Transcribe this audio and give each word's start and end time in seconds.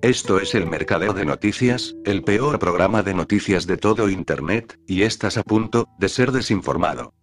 Esto 0.00 0.38
es 0.38 0.54
el 0.54 0.64
Mercadeo 0.66 1.12
de 1.12 1.24
Noticias, 1.24 1.96
el 2.04 2.22
peor 2.22 2.60
programa 2.60 3.02
de 3.02 3.14
noticias 3.14 3.66
de 3.66 3.76
todo 3.76 4.08
Internet, 4.08 4.78
y 4.86 5.02
estás 5.02 5.36
a 5.36 5.42
punto 5.42 5.88
de 5.98 6.08
ser 6.08 6.30
desinformado. 6.30 7.14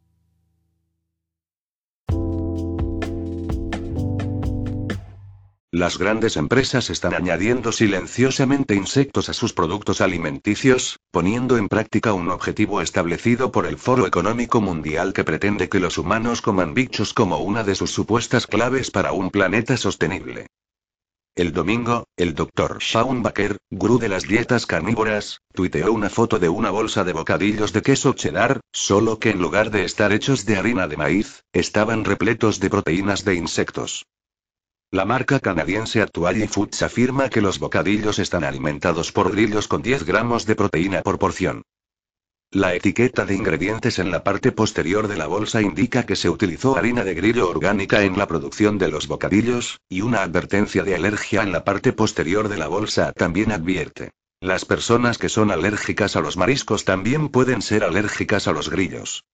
Las 5.71 5.97
grandes 5.97 6.35
empresas 6.35 6.89
están 6.89 7.13
añadiendo 7.13 7.71
silenciosamente 7.71 8.75
insectos 8.75 9.29
a 9.29 9.33
sus 9.33 9.53
productos 9.53 10.01
alimenticios, 10.01 10.99
poniendo 11.11 11.57
en 11.57 11.69
práctica 11.69 12.11
un 12.11 12.29
objetivo 12.29 12.81
establecido 12.81 13.53
por 13.53 13.67
el 13.67 13.77
Foro 13.77 14.05
Económico 14.05 14.59
Mundial 14.59 15.13
que 15.13 15.23
pretende 15.23 15.69
que 15.69 15.79
los 15.79 15.97
humanos 15.97 16.41
coman 16.41 16.73
bichos 16.73 17.13
como 17.13 17.37
una 17.37 17.63
de 17.63 17.75
sus 17.75 17.91
supuestas 17.91 18.47
claves 18.47 18.91
para 18.91 19.13
un 19.13 19.31
planeta 19.31 19.77
sostenible. 19.77 20.47
El 21.35 21.51
domingo, 21.51 22.07
el 22.15 22.33
Dr. 22.33 22.77
Shaun 22.79 23.21
Baker, 23.21 23.57
gurú 23.69 23.99
de 23.99 24.07
las 24.07 24.23
dietas 24.23 24.65
carnívoras, 24.65 25.41
tuiteó 25.53 25.91
una 25.91 26.09
foto 26.09 26.39
de 26.39 26.47
una 26.47 26.71
bolsa 26.71 27.03
de 27.03 27.11
bocadillos 27.11 27.73
de 27.73 27.81
queso 27.81 28.13
cheddar, 28.13 28.61
solo 28.71 29.19
que 29.19 29.31
en 29.31 29.41
lugar 29.41 29.69
de 29.69 29.83
estar 29.83 30.13
hechos 30.13 30.45
de 30.45 30.55
harina 30.55 30.87
de 30.87 30.95
maíz, 30.95 31.43
estaban 31.51 32.05
repletos 32.05 32.61
de 32.61 32.69
proteínas 32.69 33.25
de 33.25 33.35
insectos. 33.35 34.05
La 34.91 35.03
marca 35.03 35.41
canadiense 35.41 36.01
Actually 36.01 36.47
Foods 36.47 36.81
afirma 36.83 37.27
que 37.27 37.41
los 37.41 37.59
bocadillos 37.59 38.17
están 38.17 38.45
alimentados 38.45 39.11
por 39.11 39.29
grillos 39.33 39.67
con 39.67 39.81
10 39.81 40.05
gramos 40.05 40.45
de 40.45 40.55
proteína 40.55 41.01
por 41.01 41.19
porción. 41.19 41.63
La 42.55 42.73
etiqueta 42.73 43.25
de 43.25 43.35
ingredientes 43.35 43.99
en 43.99 44.11
la 44.11 44.23
parte 44.23 44.53
posterior 44.53 45.09
de 45.09 45.17
la 45.17 45.27
bolsa 45.27 45.61
indica 45.61 46.05
que 46.05 46.15
se 46.15 46.29
utilizó 46.29 46.77
harina 46.77 47.03
de 47.03 47.13
grillo 47.13 47.49
orgánica 47.49 48.03
en 48.03 48.17
la 48.17 48.29
producción 48.29 48.77
de 48.77 48.87
los 48.87 49.09
bocadillos, 49.09 49.81
y 49.89 49.99
una 49.99 50.21
advertencia 50.21 50.85
de 50.85 50.95
alergia 50.95 51.43
en 51.43 51.51
la 51.51 51.65
parte 51.65 51.91
posterior 51.91 52.47
de 52.47 52.55
la 52.55 52.67
bolsa 52.67 53.11
también 53.11 53.51
advierte. 53.51 54.11
Las 54.39 54.63
personas 54.63 55.17
que 55.17 55.27
son 55.27 55.51
alérgicas 55.51 56.15
a 56.15 56.21
los 56.21 56.37
mariscos 56.37 56.85
también 56.85 57.27
pueden 57.27 57.61
ser 57.61 57.83
alérgicas 57.83 58.47
a 58.47 58.53
los 58.53 58.69
grillos. 58.69 59.25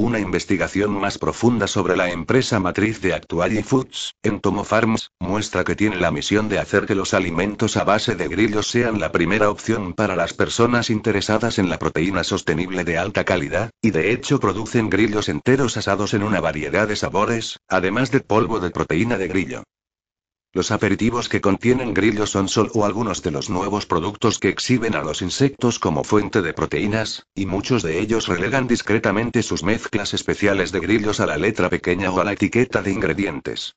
Una 0.00 0.18
investigación 0.18 0.92
más 0.92 1.18
profunda 1.18 1.66
sobre 1.66 1.94
la 1.94 2.10
empresa 2.10 2.58
matriz 2.58 3.02
de 3.02 3.12
Actually 3.12 3.62
Foods, 3.62 4.14
Entomo 4.22 4.64
Farms, 4.64 5.10
muestra 5.20 5.62
que 5.62 5.76
tiene 5.76 5.96
la 5.96 6.10
misión 6.10 6.48
de 6.48 6.58
hacer 6.58 6.86
que 6.86 6.94
los 6.94 7.12
alimentos 7.12 7.76
a 7.76 7.84
base 7.84 8.14
de 8.14 8.26
grillos 8.26 8.66
sean 8.66 8.98
la 8.98 9.12
primera 9.12 9.50
opción 9.50 9.92
para 9.92 10.16
las 10.16 10.32
personas 10.32 10.88
interesadas 10.88 11.58
en 11.58 11.68
la 11.68 11.78
proteína 11.78 12.24
sostenible 12.24 12.82
de 12.84 12.96
alta 12.96 13.24
calidad, 13.24 13.72
y 13.82 13.90
de 13.90 14.10
hecho 14.12 14.40
producen 14.40 14.88
grillos 14.88 15.28
enteros 15.28 15.76
asados 15.76 16.14
en 16.14 16.22
una 16.22 16.40
variedad 16.40 16.88
de 16.88 16.96
sabores, 16.96 17.58
además 17.68 18.10
de 18.10 18.20
polvo 18.20 18.58
de 18.58 18.70
proteína 18.70 19.18
de 19.18 19.28
grillo. 19.28 19.64
Los 20.52 20.72
aperitivos 20.72 21.28
que 21.28 21.40
contienen 21.40 21.94
grillos 21.94 22.30
son 22.30 22.48
solo 22.48 22.84
algunos 22.84 23.22
de 23.22 23.30
los 23.30 23.48
nuevos 23.50 23.86
productos 23.86 24.40
que 24.40 24.48
exhiben 24.48 24.96
a 24.96 25.04
los 25.04 25.22
insectos 25.22 25.78
como 25.78 26.02
fuente 26.02 26.42
de 26.42 26.52
proteínas, 26.52 27.24
y 27.36 27.46
muchos 27.46 27.84
de 27.84 28.00
ellos 28.00 28.26
relegan 28.26 28.66
discretamente 28.66 29.44
sus 29.44 29.62
mezclas 29.62 30.12
especiales 30.12 30.72
de 30.72 30.80
grillos 30.80 31.20
a 31.20 31.26
la 31.26 31.36
letra 31.36 31.70
pequeña 31.70 32.10
o 32.10 32.20
a 32.20 32.24
la 32.24 32.32
etiqueta 32.32 32.82
de 32.82 32.90
ingredientes. 32.90 33.76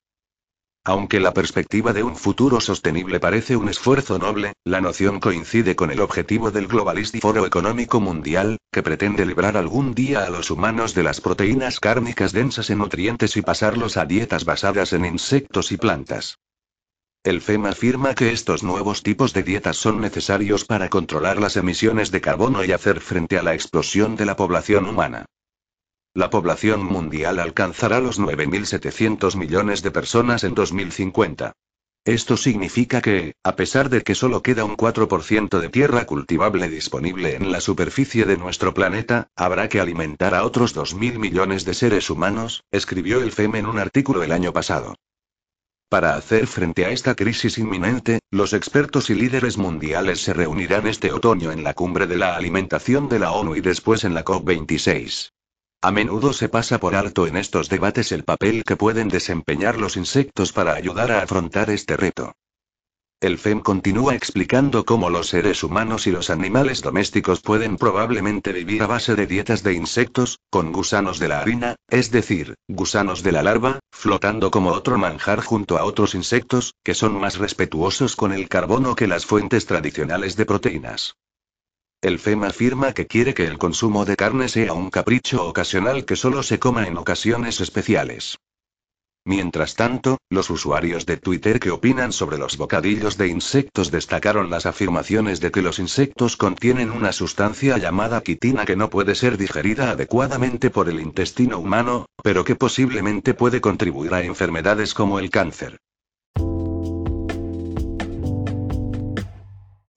Aunque 0.82 1.20
la 1.20 1.32
perspectiva 1.32 1.92
de 1.92 2.02
un 2.02 2.16
futuro 2.16 2.60
sostenible 2.60 3.20
parece 3.20 3.56
un 3.56 3.68
esfuerzo 3.68 4.18
noble, 4.18 4.54
la 4.64 4.80
noción 4.80 5.20
coincide 5.20 5.76
con 5.76 5.92
el 5.92 6.00
objetivo 6.00 6.50
del 6.50 6.66
Globalist 6.66 7.16
Foro 7.20 7.46
Económico 7.46 8.00
Mundial, 8.00 8.58
que 8.72 8.82
pretende 8.82 9.24
librar 9.24 9.56
algún 9.56 9.94
día 9.94 10.24
a 10.24 10.30
los 10.30 10.50
humanos 10.50 10.92
de 10.92 11.04
las 11.04 11.20
proteínas 11.20 11.78
cárnicas 11.78 12.32
densas 12.32 12.68
en 12.68 12.78
nutrientes 12.78 13.36
y 13.36 13.42
pasarlos 13.42 13.96
a 13.96 14.06
dietas 14.06 14.44
basadas 14.44 14.92
en 14.92 15.04
insectos 15.04 15.70
y 15.70 15.76
plantas. 15.76 16.36
El 17.24 17.40
FEM 17.40 17.64
afirma 17.64 18.14
que 18.14 18.32
estos 18.32 18.62
nuevos 18.62 19.02
tipos 19.02 19.32
de 19.32 19.42
dietas 19.42 19.78
son 19.78 19.98
necesarios 19.98 20.66
para 20.66 20.90
controlar 20.90 21.40
las 21.40 21.56
emisiones 21.56 22.10
de 22.10 22.20
carbono 22.20 22.62
y 22.62 22.72
hacer 22.72 23.00
frente 23.00 23.38
a 23.38 23.42
la 23.42 23.54
explosión 23.54 24.14
de 24.14 24.26
la 24.26 24.36
población 24.36 24.84
humana. 24.84 25.24
La 26.12 26.28
población 26.28 26.84
mundial 26.84 27.38
alcanzará 27.38 28.00
los 28.00 28.20
9.700 28.20 29.36
millones 29.36 29.82
de 29.82 29.90
personas 29.90 30.44
en 30.44 30.54
2050. 30.54 31.54
Esto 32.04 32.36
significa 32.36 33.00
que, 33.00 33.36
a 33.42 33.56
pesar 33.56 33.88
de 33.88 34.02
que 34.02 34.14
solo 34.14 34.42
queda 34.42 34.66
un 34.66 34.76
4% 34.76 35.60
de 35.60 35.68
tierra 35.70 36.04
cultivable 36.04 36.68
disponible 36.68 37.36
en 37.36 37.50
la 37.50 37.62
superficie 37.62 38.26
de 38.26 38.36
nuestro 38.36 38.74
planeta, 38.74 39.28
habrá 39.34 39.70
que 39.70 39.80
alimentar 39.80 40.34
a 40.34 40.44
otros 40.44 40.76
2.000 40.76 41.18
millones 41.18 41.64
de 41.64 41.72
seres 41.72 42.10
humanos, 42.10 42.64
escribió 42.70 43.22
el 43.22 43.32
FEM 43.32 43.54
en 43.54 43.64
un 43.64 43.78
artículo 43.78 44.22
el 44.22 44.32
año 44.32 44.52
pasado. 44.52 44.94
Para 45.94 46.16
hacer 46.16 46.48
frente 46.48 46.84
a 46.84 46.90
esta 46.90 47.14
crisis 47.14 47.56
inminente, 47.56 48.18
los 48.32 48.52
expertos 48.52 49.10
y 49.10 49.14
líderes 49.14 49.58
mundiales 49.58 50.20
se 50.20 50.34
reunirán 50.34 50.88
este 50.88 51.12
otoño 51.12 51.52
en 51.52 51.62
la 51.62 51.72
cumbre 51.72 52.08
de 52.08 52.16
la 52.16 52.34
alimentación 52.34 53.08
de 53.08 53.20
la 53.20 53.30
ONU 53.30 53.54
y 53.54 53.60
después 53.60 54.02
en 54.02 54.12
la 54.12 54.24
COP26. 54.24 55.30
A 55.82 55.92
menudo 55.92 56.32
se 56.32 56.48
pasa 56.48 56.80
por 56.80 56.96
alto 56.96 57.28
en 57.28 57.36
estos 57.36 57.68
debates 57.68 58.10
el 58.10 58.24
papel 58.24 58.64
que 58.64 58.74
pueden 58.74 59.06
desempeñar 59.06 59.78
los 59.78 59.96
insectos 59.96 60.52
para 60.52 60.74
ayudar 60.74 61.12
a 61.12 61.22
afrontar 61.22 61.70
este 61.70 61.96
reto. 61.96 62.34
El 63.24 63.38
FEM 63.38 63.60
continúa 63.60 64.14
explicando 64.14 64.84
cómo 64.84 65.08
los 65.08 65.28
seres 65.28 65.64
humanos 65.64 66.06
y 66.06 66.10
los 66.10 66.28
animales 66.28 66.82
domésticos 66.82 67.40
pueden 67.40 67.78
probablemente 67.78 68.52
vivir 68.52 68.82
a 68.82 68.86
base 68.86 69.14
de 69.14 69.26
dietas 69.26 69.62
de 69.62 69.72
insectos, 69.72 70.40
con 70.50 70.72
gusanos 70.72 71.18
de 71.18 71.28
la 71.28 71.40
harina, 71.40 71.76
es 71.88 72.10
decir, 72.10 72.56
gusanos 72.68 73.22
de 73.22 73.32
la 73.32 73.42
larva, 73.42 73.78
flotando 73.92 74.50
como 74.50 74.72
otro 74.72 74.98
manjar 74.98 75.40
junto 75.40 75.78
a 75.78 75.84
otros 75.84 76.14
insectos, 76.14 76.74
que 76.84 76.92
son 76.92 77.18
más 77.18 77.38
respetuosos 77.38 78.14
con 78.14 78.30
el 78.30 78.46
carbono 78.46 78.94
que 78.94 79.06
las 79.06 79.24
fuentes 79.24 79.64
tradicionales 79.64 80.36
de 80.36 80.44
proteínas. 80.44 81.16
El 82.02 82.18
FEM 82.18 82.44
afirma 82.44 82.92
que 82.92 83.06
quiere 83.06 83.32
que 83.32 83.46
el 83.46 83.56
consumo 83.56 84.04
de 84.04 84.16
carne 84.16 84.50
sea 84.50 84.74
un 84.74 84.90
capricho 84.90 85.48
ocasional 85.48 86.04
que 86.04 86.16
solo 86.16 86.42
se 86.42 86.58
coma 86.58 86.86
en 86.86 86.98
ocasiones 86.98 87.62
especiales. 87.62 88.36
Mientras 89.26 89.74
tanto, 89.74 90.18
los 90.28 90.50
usuarios 90.50 91.06
de 91.06 91.16
Twitter 91.16 91.58
que 91.58 91.70
opinan 91.70 92.12
sobre 92.12 92.36
los 92.36 92.58
bocadillos 92.58 93.16
de 93.16 93.28
insectos 93.28 93.90
destacaron 93.90 94.50
las 94.50 94.66
afirmaciones 94.66 95.40
de 95.40 95.50
que 95.50 95.62
los 95.62 95.78
insectos 95.78 96.36
contienen 96.36 96.90
una 96.90 97.10
sustancia 97.10 97.78
llamada 97.78 98.20
quitina 98.22 98.66
que 98.66 98.76
no 98.76 98.90
puede 98.90 99.14
ser 99.14 99.38
digerida 99.38 99.90
adecuadamente 99.90 100.68
por 100.68 100.90
el 100.90 101.00
intestino 101.00 101.58
humano, 101.58 102.04
pero 102.22 102.44
que 102.44 102.54
posiblemente 102.54 103.32
puede 103.32 103.62
contribuir 103.62 104.12
a 104.12 104.22
enfermedades 104.22 104.92
como 104.92 105.18
el 105.18 105.30
cáncer. 105.30 105.78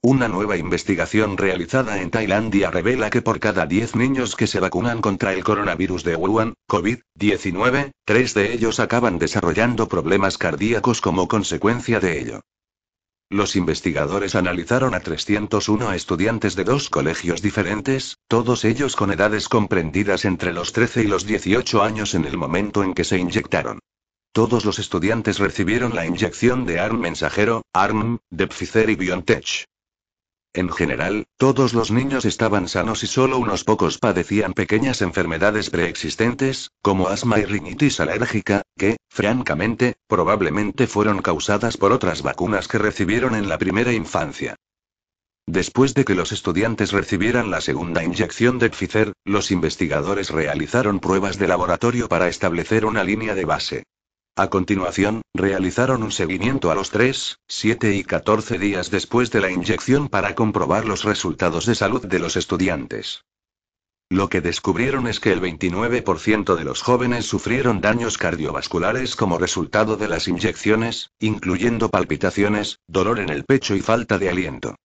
Una 0.09 0.29
nueva 0.29 0.55
investigación 0.55 1.35
realizada 1.35 2.01
en 2.01 2.11
Tailandia 2.11 2.71
revela 2.71 3.09
que 3.09 3.21
por 3.21 3.41
cada 3.41 3.65
10 3.65 3.97
niños 3.97 4.37
que 4.37 4.47
se 4.47 4.61
vacunan 4.61 5.01
contra 5.01 5.33
el 5.33 5.43
coronavirus 5.43 6.05
de 6.05 6.15
Wuhan, 6.15 6.53
COVID-19, 6.69 7.91
3 8.05 8.33
de 8.33 8.53
ellos 8.53 8.79
acaban 8.79 9.19
desarrollando 9.19 9.89
problemas 9.89 10.37
cardíacos 10.37 11.01
como 11.01 11.27
consecuencia 11.27 11.99
de 11.99 12.21
ello. 12.21 12.39
Los 13.29 13.57
investigadores 13.57 14.35
analizaron 14.35 14.93
a 14.93 15.01
301 15.01 15.91
estudiantes 15.91 16.55
de 16.55 16.63
dos 16.63 16.89
colegios 16.89 17.41
diferentes, 17.41 18.15
todos 18.29 18.63
ellos 18.63 18.95
con 18.95 19.11
edades 19.11 19.49
comprendidas 19.49 20.23
entre 20.23 20.53
los 20.53 20.71
13 20.71 21.03
y 21.03 21.07
los 21.07 21.25
18 21.25 21.83
años 21.83 22.15
en 22.15 22.23
el 22.23 22.37
momento 22.37 22.81
en 22.81 22.93
que 22.93 23.03
se 23.03 23.17
inyectaron. 23.17 23.79
Todos 24.31 24.63
los 24.63 24.79
estudiantes 24.79 25.37
recibieron 25.39 25.93
la 25.93 26.05
inyección 26.05 26.65
de 26.65 26.79
ARM 26.79 27.01
mensajero, 27.01 27.63
ARM, 27.73 28.19
de 28.29 28.47
Pfizer 28.47 28.89
y 28.89 28.95
BioNTech. 28.95 29.67
En 30.57 30.71
general, 30.71 31.27
todos 31.37 31.75
los 31.75 31.91
niños 31.91 32.25
estaban 32.25 32.67
sanos 32.67 33.03
y 33.03 33.07
solo 33.07 33.37
unos 33.37 33.63
pocos 33.63 33.99
padecían 33.99 34.53
pequeñas 34.53 35.03
enfermedades 35.03 35.69
preexistentes, 35.69 36.71
como 36.81 37.09
asma 37.09 37.37
y 37.37 37.45
rinitis 37.45 37.99
alérgica, 37.99 38.63
que, 38.75 38.97
francamente, 39.07 39.97
probablemente 40.07 40.87
fueron 40.87 41.21
causadas 41.21 41.77
por 41.77 41.91
otras 41.91 42.23
vacunas 42.23 42.67
que 42.67 42.79
recibieron 42.79 43.35
en 43.35 43.49
la 43.49 43.59
primera 43.59 43.93
infancia. 43.93 44.55
Después 45.45 45.93
de 45.93 46.05
que 46.05 46.15
los 46.15 46.31
estudiantes 46.31 46.91
recibieran 46.91 47.51
la 47.51 47.61
segunda 47.61 48.03
inyección 48.03 48.57
de 48.57 48.71
Pfizer, 48.71 49.13
los 49.25 49.51
investigadores 49.51 50.31
realizaron 50.31 50.99
pruebas 50.99 51.37
de 51.37 51.49
laboratorio 51.49 52.09
para 52.09 52.29
establecer 52.29 52.83
una 52.83 53.03
línea 53.03 53.35
de 53.35 53.45
base. 53.45 53.83
A 54.39 54.51
continuación, 54.51 55.23
realizaron 55.33 56.03
un 56.03 56.11
seguimiento 56.11 56.69
a 56.69 56.75
los 56.75 56.91
3, 56.91 57.39
7 57.47 57.95
y 57.95 58.03
14 58.03 58.59
días 58.59 58.91
después 58.91 59.31
de 59.31 59.41
la 59.41 59.49
inyección 59.49 60.09
para 60.09 60.35
comprobar 60.35 60.85
los 60.85 61.05
resultados 61.05 61.65
de 61.65 61.73
salud 61.73 62.05
de 62.05 62.19
los 62.19 62.35
estudiantes. 62.35 63.25
Lo 64.09 64.29
que 64.29 64.41
descubrieron 64.41 65.07
es 65.07 65.19
que 65.19 65.31
el 65.33 65.41
29% 65.41 66.55
de 66.55 66.63
los 66.63 66.83
jóvenes 66.83 67.25
sufrieron 67.25 67.81
daños 67.81 68.19
cardiovasculares 68.19 69.15
como 69.15 69.39
resultado 69.39 69.97
de 69.97 70.07
las 70.07 70.27
inyecciones, 70.27 71.09
incluyendo 71.19 71.89
palpitaciones, 71.89 72.79
dolor 72.85 73.19
en 73.19 73.29
el 73.29 73.43
pecho 73.43 73.75
y 73.75 73.81
falta 73.81 74.19
de 74.19 74.29
aliento. 74.29 74.75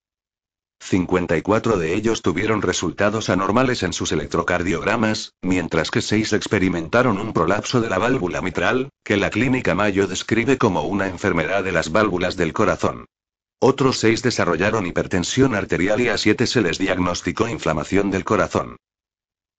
54 0.84 1.78
de 1.78 1.94
ellos 1.94 2.22
tuvieron 2.22 2.60
resultados 2.60 3.30
anormales 3.30 3.84
en 3.84 3.92
sus 3.92 4.10
electrocardiogramas, 4.10 5.32
mientras 5.40 5.92
que 5.92 6.02
6 6.02 6.32
experimentaron 6.32 7.18
un 7.18 7.32
prolapso 7.32 7.80
de 7.80 7.88
la 7.88 7.98
válvula 7.98 8.42
mitral, 8.42 8.90
que 9.04 9.16
la 9.16 9.30
clínica 9.30 9.76
Mayo 9.76 10.08
describe 10.08 10.58
como 10.58 10.82
una 10.82 11.06
enfermedad 11.06 11.62
de 11.62 11.70
las 11.70 11.92
válvulas 11.92 12.36
del 12.36 12.52
corazón. 12.52 13.06
Otros 13.60 13.98
6 14.00 14.22
desarrollaron 14.22 14.84
hipertensión 14.84 15.54
arterial 15.54 16.00
y 16.00 16.08
a 16.08 16.18
7 16.18 16.48
se 16.48 16.62
les 16.62 16.78
diagnosticó 16.78 17.48
inflamación 17.48 18.10
del 18.10 18.24
corazón. 18.24 18.76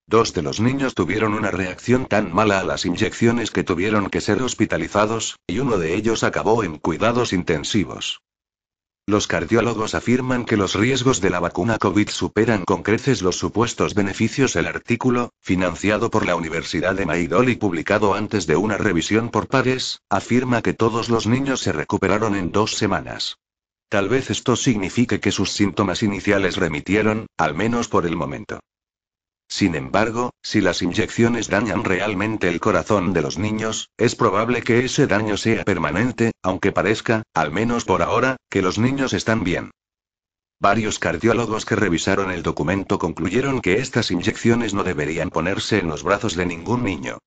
Dos 0.05 0.33
de 0.33 0.41
los 0.41 0.59
niños 0.59 0.93
tuvieron 0.93 1.33
una 1.33 1.51
reacción 1.51 2.05
tan 2.05 2.33
mala 2.33 2.59
a 2.59 2.65
las 2.65 2.85
inyecciones 2.85 3.49
que 3.49 3.63
tuvieron 3.63 4.09
que 4.09 4.19
ser 4.19 4.41
hospitalizados, 4.41 5.37
y 5.47 5.59
uno 5.59 5.77
de 5.77 5.95
ellos 5.95 6.25
acabó 6.25 6.65
en 6.65 6.77
cuidados 6.77 7.31
intensivos. 7.31 8.19
Los 9.05 9.27
cardiólogos 9.27 9.95
afirman 9.95 10.45
que 10.45 10.55
los 10.55 10.75
riesgos 10.75 11.19
de 11.19 11.29
la 11.29 11.41
vacuna 11.41 11.77
COVID 11.77 12.07
superan 12.07 12.63
con 12.63 12.83
creces 12.83 13.21
los 13.21 13.35
supuestos 13.35 13.95
beneficios. 13.95 14.55
El 14.55 14.65
artículo, 14.65 15.31
financiado 15.41 16.09
por 16.09 16.25
la 16.25 16.37
Universidad 16.37 16.95
de 16.95 17.05
Maidol 17.05 17.49
y 17.49 17.57
publicado 17.57 18.13
antes 18.13 18.47
de 18.47 18.55
una 18.55 18.77
revisión 18.77 19.27
por 19.27 19.49
pares, 19.49 19.99
afirma 20.09 20.61
que 20.61 20.73
todos 20.73 21.09
los 21.09 21.27
niños 21.27 21.59
se 21.59 21.73
recuperaron 21.73 22.33
en 22.33 22.53
dos 22.53 22.77
semanas. 22.77 23.39
Tal 23.89 24.07
vez 24.07 24.29
esto 24.29 24.55
signifique 24.55 25.19
que 25.19 25.33
sus 25.33 25.51
síntomas 25.51 26.01
iniciales 26.01 26.55
remitieron, 26.55 27.27
al 27.37 27.55
menos 27.55 27.89
por 27.89 28.05
el 28.05 28.15
momento. 28.15 28.61
Sin 29.53 29.75
embargo, 29.75 30.31
si 30.41 30.61
las 30.61 30.81
inyecciones 30.81 31.47
dañan 31.47 31.83
realmente 31.83 32.49
el 32.49 32.59
corazón 32.59 33.13
de 33.13 33.21
los 33.21 33.37
niños, 33.37 33.91
es 33.97 34.15
probable 34.15 34.63
que 34.63 34.83
ese 34.83 35.05
daño 35.05 35.37
sea 35.37 35.63
permanente, 35.63 36.31
aunque 36.41 36.71
parezca, 36.71 37.21
al 37.35 37.51
menos 37.51 37.85
por 37.85 38.01
ahora, 38.01 38.37
que 38.49 38.63
los 38.63 38.79
niños 38.79 39.13
están 39.13 39.43
bien. 39.43 39.69
Varios 40.59 40.97
cardiólogos 40.97 41.65
que 41.65 41.75
revisaron 41.75 42.31
el 42.31 42.41
documento 42.41 42.97
concluyeron 42.97 43.61
que 43.61 43.77
estas 43.77 44.09
inyecciones 44.09 44.73
no 44.73 44.83
deberían 44.83 45.29
ponerse 45.29 45.77
en 45.77 45.87
los 45.87 46.01
brazos 46.01 46.35
de 46.35 46.47
ningún 46.47 46.83
niño. 46.83 47.19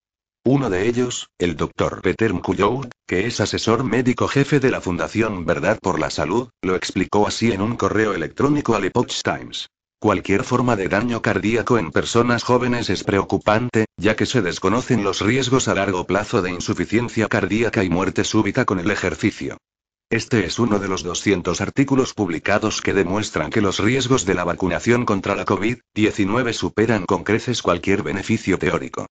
Uno 0.44 0.69
de 0.69 0.88
ellos, 0.88 1.28
el 1.38 1.56
Dr. 1.56 2.02
Peter 2.02 2.34
Mkuyoud, 2.34 2.88
que 3.06 3.28
es 3.28 3.40
asesor 3.40 3.84
médico 3.84 4.26
jefe 4.26 4.58
de 4.58 4.73
la 4.73 4.81
Fundación 4.81 5.46
Verdad 5.46 5.78
por 5.81 6.00
la 6.00 6.11
Salud, 6.11 6.49
lo 6.61 6.75
explicó 6.75 7.28
así 7.28 7.52
en 7.52 7.61
un 7.61 7.76
correo 7.76 8.14
electrónico 8.14 8.75
al 8.75 8.84
Epoch 8.87 9.14
Times. 9.23 9.69
Cualquier 9.99 10.45
forma 10.45 10.77
de 10.77 10.89
daño 10.89 11.23
cardíaco 11.23 11.79
en 11.79 11.91
personas 11.91 12.45
jóvenes 12.45 12.91
es 12.91 13.03
preocupante, 13.03 13.87
ya 13.97 14.15
que 14.15 14.27
se 14.27 14.43
desconocen 14.43 15.03
los 15.03 15.23
riesgos 15.23 15.69
a 15.69 15.75
largo 15.75 16.05
plazo 16.05 16.43
de 16.43 16.51
insuficiencia 16.51 17.29
cardíaca 17.29 17.83
y 17.83 17.89
muerte 17.89 18.23
súbita 18.23 18.67
con 18.67 18.79
el 18.79 18.91
ejercicio. 18.91 19.57
Este 20.11 20.45
es 20.45 20.59
uno 20.59 20.79
de 20.79 20.89
los 20.89 21.03
200 21.03 21.63
artículos 21.63 22.13
publicados 22.13 22.83
que 22.83 22.93
demuestran 22.93 23.51
que 23.51 23.63
los 23.63 23.79
riesgos 23.79 24.27
de 24.27 24.35
la 24.35 24.45
vacunación 24.45 25.07
contra 25.07 25.35
la 25.35 25.47
COVID-19 25.47 26.53
superan 26.53 27.07
con 27.07 27.25
creces 27.25 27.63
cualquier 27.63 28.03
beneficio 28.03 28.59
teórico. 28.59 29.07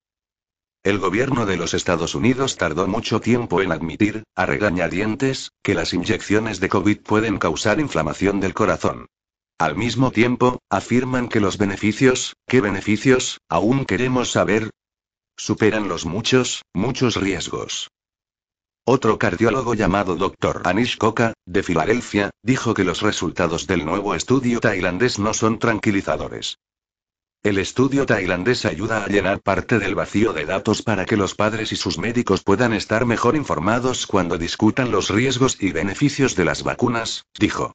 El 0.83 0.99
gobierno 0.99 1.47
de 1.47 1.57
los 1.57 1.73
Estados 1.73 2.13
Unidos 2.13 2.57
tardó 2.57 2.87
mucho 2.87 3.19
tiempo 3.19 3.63
en 3.63 3.71
admitir, 3.71 4.23
a 4.35 4.45
regañadientes, 4.45 5.49
que 5.63 5.73
las 5.73 5.95
inyecciones 5.95 6.59
de 6.59 6.69
COVID 6.69 6.99
pueden 6.99 7.39
causar 7.39 7.79
inflamación 7.79 8.39
del 8.39 8.53
corazón. 8.53 9.07
Al 9.57 9.77
mismo 9.77 10.11
tiempo, 10.11 10.59
afirman 10.69 11.29
que 11.29 11.39
los 11.39 11.57
beneficios, 11.57 12.35
¿qué 12.45 12.59
beneficios? 12.59 13.39
Aún 13.47 13.85
queremos 13.85 14.29
saber. 14.31 14.69
Superan 15.37 15.87
los 15.87 16.05
muchos, 16.05 16.63
muchos 16.73 17.15
riesgos. 17.15 17.89
Otro 18.85 19.17
cardiólogo 19.17 19.73
llamado 19.73 20.17
Dr. 20.17 20.63
Anish 20.65 20.97
Koka, 20.97 21.33
de 21.45 21.63
Filadelfia, 21.63 22.31
dijo 22.43 22.73
que 22.73 22.83
los 22.83 23.01
resultados 23.01 23.65
del 23.65 23.85
nuevo 23.85 24.13
estudio 24.13 24.59
tailandés 24.59 25.19
no 25.19 25.33
son 25.33 25.57
tranquilizadores. 25.57 26.57
El 27.41 27.57
estudio 27.57 28.05
tailandés 28.05 28.65
ayuda 28.65 29.05
a 29.05 29.07
llenar 29.07 29.39
parte 29.39 29.79
del 29.79 29.95
vacío 29.95 30.33
de 30.33 30.45
datos 30.45 30.81
para 30.81 31.05
que 31.05 31.15
los 31.15 31.33
padres 31.33 31.71
y 31.71 31.77
sus 31.77 31.97
médicos 31.97 32.43
puedan 32.43 32.73
estar 32.73 33.05
mejor 33.05 33.37
informados 33.37 34.05
cuando 34.05 34.37
discutan 34.37 34.91
los 34.91 35.09
riesgos 35.09 35.55
y 35.61 35.71
beneficios 35.71 36.35
de 36.35 36.43
las 36.43 36.63
vacunas, 36.63 37.23
dijo. 37.39 37.73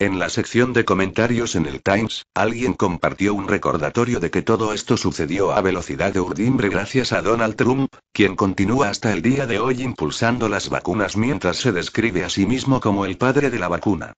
En 0.00 0.18
la 0.18 0.28
sección 0.28 0.72
de 0.72 0.84
comentarios 0.84 1.54
en 1.54 1.66
el 1.66 1.80
Times, 1.80 2.26
alguien 2.34 2.72
compartió 2.72 3.32
un 3.32 3.46
recordatorio 3.46 4.18
de 4.18 4.28
que 4.28 4.42
todo 4.42 4.72
esto 4.72 4.96
sucedió 4.96 5.52
a 5.52 5.60
velocidad 5.60 6.12
de 6.12 6.18
urdimbre 6.18 6.68
gracias 6.68 7.12
a 7.12 7.22
Donald 7.22 7.54
Trump, 7.54 7.94
quien 8.12 8.34
continúa 8.34 8.88
hasta 8.88 9.12
el 9.12 9.22
día 9.22 9.46
de 9.46 9.60
hoy 9.60 9.82
impulsando 9.82 10.48
las 10.48 10.68
vacunas 10.68 11.16
mientras 11.16 11.58
se 11.58 11.70
describe 11.70 12.24
a 12.24 12.28
sí 12.28 12.44
mismo 12.44 12.80
como 12.80 13.06
el 13.06 13.16
padre 13.16 13.50
de 13.50 13.60
la 13.60 13.68
vacuna. 13.68 14.14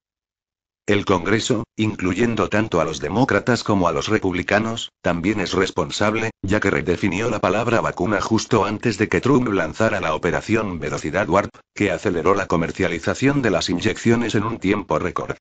El 0.87 1.05
Congreso, 1.05 1.65
incluyendo 1.77 2.49
tanto 2.49 2.81
a 2.81 2.87
los 2.87 2.99
demócratas 2.99 3.63
como 3.63 3.87
a 3.87 3.93
los 3.93 4.09
republicanos, 4.09 4.93
también 5.03 5.41
es 5.41 5.53
responsable, 5.53 6.31
ya 6.41 6.59
que 6.59 6.71
redefinió 6.71 7.29
la 7.29 7.41
palabra 7.41 7.83
vacuna 7.83 8.23
justo 8.23 8.65
antes 8.65 8.97
de 8.97 9.11
que 9.11 9.21
Trump 9.21 9.49
lanzara 9.49 10.01
la 10.01 10.15
operación 10.15 10.79
Velocidad 10.79 11.29
Warp, 11.29 11.51
que 11.75 11.91
aceleró 11.91 12.35
la 12.35 12.47
comercialización 12.47 13.43
de 13.43 13.51
las 13.51 13.69
inyecciones 13.69 14.35
en 14.35 14.45
un 14.45 14.59
tiempo 14.59 14.99
récord. 14.99 15.37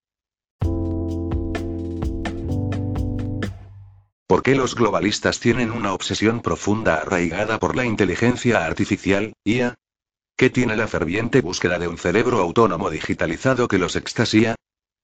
¿Por 4.27 4.41
qué 4.41 4.55
los 4.55 4.73
globalistas 4.73 5.39
tienen 5.39 5.71
una 5.71 5.93
obsesión 5.93 6.41
profunda 6.41 6.95
arraigada 6.95 7.59
por 7.59 7.75
la 7.75 7.85
inteligencia 7.85 8.65
artificial, 8.65 9.33
IA? 9.43 9.75
¿Qué 10.35 10.49
tiene 10.49 10.75
la 10.75 10.87
ferviente 10.87 11.41
búsqueda 11.41 11.77
de 11.77 11.87
un 11.87 11.99
cerebro 11.99 12.39
autónomo 12.39 12.89
digitalizado 12.89 13.67
que 13.67 13.77
los 13.77 13.95
extasía? 13.95 14.55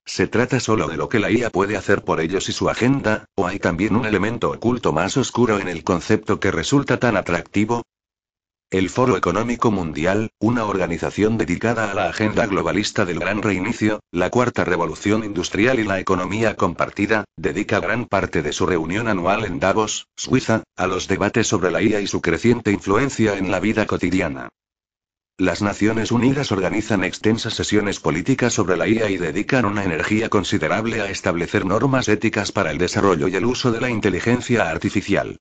¿Se 0.04 0.26
trata 0.26 0.58
solo 0.58 0.88
de 0.88 0.96
lo 0.96 1.08
que 1.08 1.20
la 1.20 1.30
IA 1.30 1.50
puede 1.50 1.76
hacer 1.76 2.02
por 2.02 2.20
ellos 2.20 2.48
y 2.48 2.52
su 2.52 2.68
agenda, 2.68 3.26
o 3.36 3.46
hay 3.46 3.60
también 3.60 3.94
un 3.94 4.06
elemento 4.06 4.50
oculto 4.50 4.92
más 4.92 5.16
oscuro 5.16 5.60
en 5.60 5.68
el 5.68 5.84
concepto 5.84 6.40
que 6.40 6.50
resulta 6.50 6.98
tan 6.98 7.16
atractivo? 7.16 7.82
El 8.72 8.88
Foro 8.88 9.18
Económico 9.18 9.70
Mundial, 9.70 10.30
una 10.38 10.64
organización 10.64 11.36
dedicada 11.36 11.90
a 11.90 11.94
la 11.94 12.06
agenda 12.06 12.46
globalista 12.46 13.04
del 13.04 13.18
gran 13.18 13.42
reinicio, 13.42 14.00
la 14.10 14.30
cuarta 14.30 14.64
revolución 14.64 15.24
industrial 15.24 15.78
y 15.78 15.84
la 15.84 16.00
economía 16.00 16.56
compartida, 16.56 17.26
dedica 17.36 17.80
gran 17.80 18.06
parte 18.06 18.40
de 18.40 18.54
su 18.54 18.64
reunión 18.64 19.08
anual 19.08 19.44
en 19.44 19.60
Davos, 19.60 20.06
Suiza, 20.16 20.62
a 20.74 20.86
los 20.86 21.06
debates 21.06 21.48
sobre 21.48 21.70
la 21.70 21.82
IA 21.82 22.00
y 22.00 22.06
su 22.06 22.22
creciente 22.22 22.72
influencia 22.72 23.36
en 23.36 23.50
la 23.50 23.60
vida 23.60 23.84
cotidiana. 23.84 24.48
Las 25.36 25.60
Naciones 25.60 26.10
Unidas 26.10 26.50
organizan 26.50 27.04
extensas 27.04 27.52
sesiones 27.52 28.00
políticas 28.00 28.54
sobre 28.54 28.78
la 28.78 28.88
IA 28.88 29.10
y 29.10 29.18
dedican 29.18 29.66
una 29.66 29.84
energía 29.84 30.30
considerable 30.30 31.02
a 31.02 31.10
establecer 31.10 31.66
normas 31.66 32.08
éticas 32.08 32.52
para 32.52 32.70
el 32.70 32.78
desarrollo 32.78 33.28
y 33.28 33.36
el 33.36 33.44
uso 33.44 33.70
de 33.70 33.82
la 33.82 33.90
inteligencia 33.90 34.70
artificial. 34.70 35.36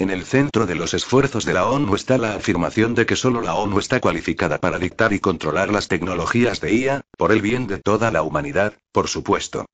En 0.00 0.08
el 0.08 0.24
centro 0.24 0.64
de 0.64 0.74
los 0.76 0.94
esfuerzos 0.94 1.44
de 1.44 1.52
la 1.52 1.66
ONU 1.66 1.94
está 1.94 2.16
la 2.16 2.34
afirmación 2.34 2.94
de 2.94 3.04
que 3.04 3.16
solo 3.16 3.42
la 3.42 3.54
ONU 3.54 3.78
está 3.78 4.00
cualificada 4.00 4.56
para 4.56 4.78
dictar 4.78 5.12
y 5.12 5.20
controlar 5.20 5.70
las 5.70 5.88
tecnologías 5.88 6.62
de 6.62 6.72
IA, 6.72 7.02
por 7.18 7.32
el 7.32 7.42
bien 7.42 7.66
de 7.66 7.76
toda 7.76 8.10
la 8.10 8.22
humanidad, 8.22 8.72
por 8.92 9.08
supuesto. 9.08 9.66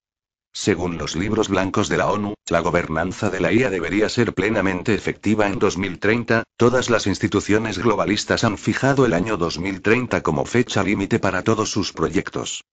Según 0.52 0.98
los 0.98 1.14
libros 1.14 1.48
blancos 1.48 1.88
de 1.88 1.98
la 1.98 2.08
ONU, 2.10 2.34
la 2.48 2.58
gobernanza 2.58 3.30
de 3.30 3.38
la 3.38 3.52
IA 3.52 3.70
debería 3.70 4.08
ser 4.08 4.34
plenamente 4.34 4.94
efectiva 4.94 5.46
en 5.46 5.60
2030, 5.60 6.42
todas 6.56 6.90
las 6.90 7.06
instituciones 7.06 7.78
globalistas 7.78 8.42
han 8.42 8.58
fijado 8.58 9.06
el 9.06 9.12
año 9.12 9.36
2030 9.36 10.24
como 10.24 10.44
fecha 10.44 10.82
límite 10.82 11.20
para 11.20 11.44
todos 11.44 11.70
sus 11.70 11.92
proyectos. 11.92 12.64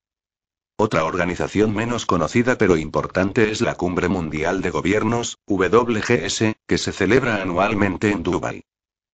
Otra 0.76 1.04
organización 1.04 1.72
menos 1.72 2.04
conocida 2.04 2.58
pero 2.58 2.76
importante 2.76 3.52
es 3.52 3.60
la 3.60 3.76
Cumbre 3.76 4.08
Mundial 4.08 4.60
de 4.60 4.70
Gobiernos, 4.70 5.38
WGS, 5.46 6.56
que 6.66 6.78
se 6.78 6.90
celebra 6.90 7.40
anualmente 7.40 8.10
en 8.10 8.24
Dubái. 8.24 8.64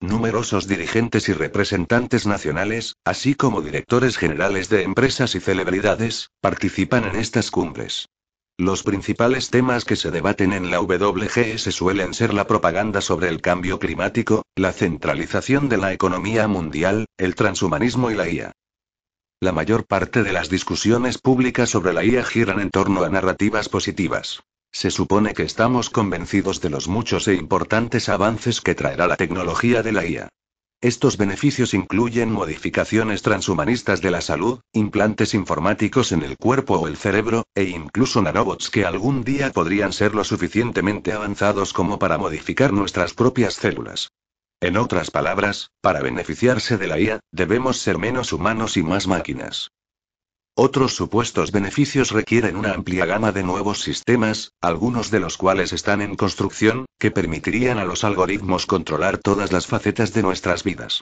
Numerosos 0.00 0.66
dirigentes 0.66 1.28
y 1.28 1.34
representantes 1.34 2.26
nacionales, 2.26 2.96
así 3.04 3.34
como 3.34 3.60
directores 3.60 4.16
generales 4.16 4.70
de 4.70 4.84
empresas 4.84 5.34
y 5.34 5.40
celebridades, 5.40 6.30
participan 6.40 7.04
en 7.04 7.16
estas 7.16 7.50
cumbres. 7.50 8.08
Los 8.56 8.82
principales 8.82 9.50
temas 9.50 9.84
que 9.84 9.96
se 9.96 10.10
debaten 10.10 10.54
en 10.54 10.70
la 10.70 10.80
WGS 10.80 11.74
suelen 11.74 12.14
ser 12.14 12.32
la 12.32 12.46
propaganda 12.46 13.02
sobre 13.02 13.28
el 13.28 13.42
cambio 13.42 13.78
climático, 13.78 14.44
la 14.56 14.72
centralización 14.72 15.68
de 15.68 15.76
la 15.76 15.92
economía 15.92 16.48
mundial, 16.48 17.04
el 17.18 17.34
transhumanismo 17.34 18.10
y 18.10 18.14
la 18.14 18.30
IA. 18.30 18.52
La 19.42 19.52
mayor 19.52 19.86
parte 19.86 20.22
de 20.22 20.34
las 20.34 20.50
discusiones 20.50 21.16
públicas 21.16 21.70
sobre 21.70 21.94
la 21.94 22.04
IA 22.04 22.24
giran 22.24 22.60
en 22.60 22.68
torno 22.68 23.04
a 23.04 23.08
narrativas 23.08 23.70
positivas. 23.70 24.42
Se 24.70 24.90
supone 24.90 25.32
que 25.32 25.44
estamos 25.44 25.88
convencidos 25.88 26.60
de 26.60 26.68
los 26.68 26.88
muchos 26.88 27.26
e 27.26 27.36
importantes 27.36 28.10
avances 28.10 28.60
que 28.60 28.74
traerá 28.74 29.06
la 29.06 29.16
tecnología 29.16 29.82
de 29.82 29.92
la 29.92 30.04
IA. 30.04 30.28
Estos 30.82 31.16
beneficios 31.16 31.72
incluyen 31.72 32.30
modificaciones 32.30 33.22
transhumanistas 33.22 34.02
de 34.02 34.10
la 34.10 34.20
salud, 34.20 34.60
implantes 34.74 35.32
informáticos 35.32 36.12
en 36.12 36.22
el 36.22 36.36
cuerpo 36.36 36.74
o 36.74 36.86
el 36.86 36.98
cerebro, 36.98 37.44
e 37.54 37.62
incluso 37.64 38.20
nanobots 38.20 38.68
que 38.68 38.84
algún 38.84 39.24
día 39.24 39.52
podrían 39.52 39.94
ser 39.94 40.14
lo 40.14 40.24
suficientemente 40.24 41.14
avanzados 41.14 41.72
como 41.72 41.98
para 41.98 42.18
modificar 42.18 42.74
nuestras 42.74 43.14
propias 43.14 43.54
células. 43.54 44.10
En 44.60 44.76
otras 44.76 45.10
palabras, 45.10 45.70
para 45.80 46.00
beneficiarse 46.00 46.76
de 46.76 46.86
la 46.86 47.00
IA, 47.00 47.20
debemos 47.32 47.78
ser 47.78 47.96
menos 47.96 48.32
humanos 48.34 48.76
y 48.76 48.82
más 48.82 49.06
máquinas. 49.06 49.70
Otros 50.54 50.94
supuestos 50.94 51.52
beneficios 51.52 52.10
requieren 52.10 52.56
una 52.56 52.74
amplia 52.74 53.06
gama 53.06 53.32
de 53.32 53.42
nuevos 53.42 53.80
sistemas, 53.80 54.52
algunos 54.60 55.10
de 55.10 55.20
los 55.20 55.38
cuales 55.38 55.72
están 55.72 56.02
en 56.02 56.14
construcción, 56.16 56.84
que 56.98 57.10
permitirían 57.10 57.78
a 57.78 57.84
los 57.84 58.04
algoritmos 58.04 58.66
controlar 58.66 59.16
todas 59.16 59.52
las 59.52 59.66
facetas 59.66 60.12
de 60.12 60.22
nuestras 60.22 60.62
vidas. 60.62 61.00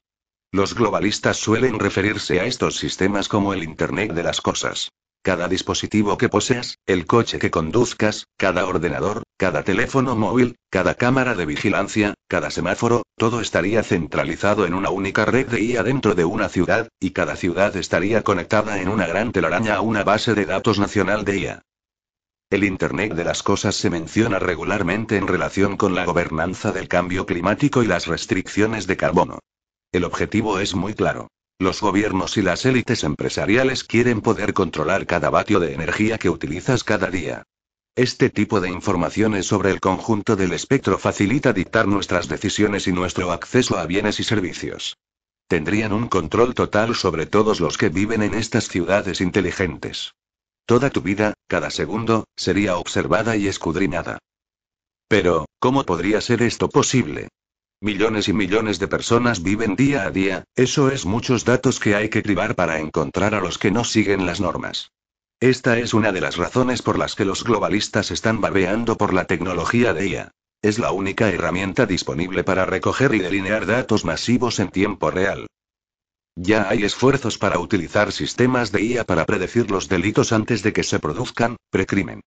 Los 0.53 0.75
globalistas 0.75 1.39
suelen 1.39 1.81
referirse 1.81 2.39
a 2.41 2.45
estos 2.45 2.77
sistemas 2.77 3.29
como 3.29 3.53
el 3.53 3.65
Internet 3.65 4.13
de 4.13 4.23
las 4.23 4.41
Cosas. 4.41 4.93
Cada 5.23 5.49
dispositivo 5.49 6.17
que 6.17 6.29
poseas, 6.29 6.79
el 6.87 7.07
coche 7.07 7.39
que 7.39 7.51
conduzcas, 7.51 8.27
cada 8.37 8.67
ordenador, 8.67 9.25
cada 9.37 9.63
teléfono 9.63 10.17
móvil, 10.17 10.57
cada 10.71 10.95
cámara 10.95 11.35
de 11.35 11.45
vigilancia, 11.45 12.15
cada 12.29 12.51
semáforo, 12.51 13.03
todo 13.17 13.41
estaría 13.41 13.83
centralizado 13.83 14.65
en 14.65 14.75
una 14.75 14.91
única 14.91 15.25
red 15.25 15.49
de 15.49 15.61
IA 15.61 15.83
dentro 15.83 16.15
de 16.15 16.25
una 16.25 16.49
ciudad, 16.49 16.89
y 17.01 17.11
cada 17.11 17.37
ciudad 17.37 17.77
estaría 17.77 18.23
conectada 18.23 18.81
en 18.81 18.89
una 18.89 19.07
gran 19.07 19.33
telaraña 19.33 19.75
a 19.75 19.81
una 19.81 20.05
base 20.05 20.35
de 20.35 20.47
datos 20.47 20.79
nacional 20.79 21.25
de 21.25 21.39
IA. 21.39 21.63
El 22.51 22.65
Internet 22.65 23.13
de 23.13 23.25
las 23.25 23.43
Cosas 23.43 23.77
se 23.77 23.91
menciona 23.91 24.39
regularmente 24.39 25.17
en 25.17 25.27
relación 25.27 25.77
con 25.77 25.95
la 25.95 26.07
gobernanza 26.07 26.73
del 26.73 26.89
cambio 26.89 27.27
climático 27.27 27.83
y 27.83 27.87
las 27.87 28.07
restricciones 28.07 28.87
de 28.87 28.97
carbono. 28.97 29.41
El 29.93 30.05
objetivo 30.05 30.59
es 30.59 30.75
muy 30.75 30.95
claro. 30.95 31.29
Los 31.61 31.81
gobiernos 31.81 32.37
y 32.37 32.43
las 32.43 32.65
élites 32.67 33.03
empresariales 33.03 33.83
quieren 33.83 34.21
poder 34.21 34.55
controlar 34.55 35.07
cada 35.07 35.29
vatio 35.29 35.59
de 35.59 35.75
energía 35.75 36.17
que 36.17 36.31
utilizas 36.31 36.85
cada 36.85 37.11
día. 37.11 37.43
Este 37.97 38.31
tipo 38.31 38.61
de 38.61 38.71
informaciones 38.71 39.47
sobre 39.47 39.73
el 39.73 39.81
conjunto 39.81 40.37
del 40.37 40.53
espectro 40.53 40.99
facilita 40.99 41.53
dictar 41.53 41.89
nuestras 41.89 42.29
decisiones 42.29 42.87
y 42.87 42.93
nuestro 42.93 43.33
acceso 43.33 43.77
a 43.77 43.87
bienes 43.87 44.21
y 44.21 44.25
servicios. 44.25 44.99
Tendrían 45.49 45.93
un 45.93 46.07
control 46.07 46.55
total 46.55 46.95
sobre 46.95 47.27
todos 47.27 47.59
los 47.59 47.77
que 47.77 47.89
viven 47.89 48.23
en 48.23 48.35
estas 48.35 48.69
ciudades 48.69 49.21
inteligentes. 49.21 50.15
Toda 50.65 50.91
tu 50.91 51.01
vida, 51.01 51.35
cada 51.49 51.71
segundo, 51.71 52.29
sería 52.37 52.77
observada 52.77 53.37
y 53.37 53.49
escudriñada. 53.49 54.19
Pero, 55.09 55.47
¿cómo 55.59 55.83
podría 55.83 56.21
ser 56.21 56.43
esto 56.43 56.69
posible? 56.69 57.31
Millones 57.81 58.27
y 58.27 58.33
millones 58.33 58.81
de 58.81 58.89
personas 58.89 59.45
viven 59.45 59.77
día 59.77 60.03
a 60.03 60.11
día, 60.11 60.43
eso 60.57 60.91
es 60.91 61.07
muchos 61.07 61.45
datos 61.45 61.79
que 61.79 61.95
hay 61.95 62.09
que 62.09 62.25
cribar 62.25 62.57
para 62.57 62.81
encontrar 62.81 63.37
a 63.37 63.41
los 63.41 63.57
que 63.57 63.71
no 63.71 63.85
siguen 63.85 64.27
las 64.27 64.41
normas. 64.41 64.91
Esta 65.39 65.79
es 65.79 65.95
una 65.95 66.11
de 66.11 66.21
las 66.21 66.37
razones 66.37 66.83
por 66.83 66.99
las 66.99 67.15
que 67.15 67.25
los 67.25 67.45
globalistas 67.45 68.11
están 68.11 68.41
babeando 68.41 68.99
por 68.99 69.15
la 69.15 69.27
tecnología 69.27 69.95
de 69.95 70.09
IA. 70.09 70.33
Es 70.61 70.81
la 70.81 70.91
única 70.91 71.29
herramienta 71.31 71.87
disponible 71.87 72.43
para 72.43 72.67
recoger 72.67 73.15
y 73.15 73.21
delinear 73.21 73.65
datos 73.65 74.05
masivos 74.05 74.59
en 74.59 74.71
tiempo 74.71 75.13
real. 75.13 75.47
Ya 76.35 76.69
hay 76.69 76.83
esfuerzos 76.83 77.39
para 77.39 77.61
utilizar 77.61 78.11
sistemas 78.11 78.73
de 78.73 78.83
IA 78.83 79.05
para 79.05 79.25
predecir 79.25 79.71
los 79.71 79.89
delitos 79.89 80.33
antes 80.33 80.65
de 80.65 80.73
que 80.73 80.83
se 80.83 80.99
produzcan, 80.99 81.57
precrimen. 81.71 82.23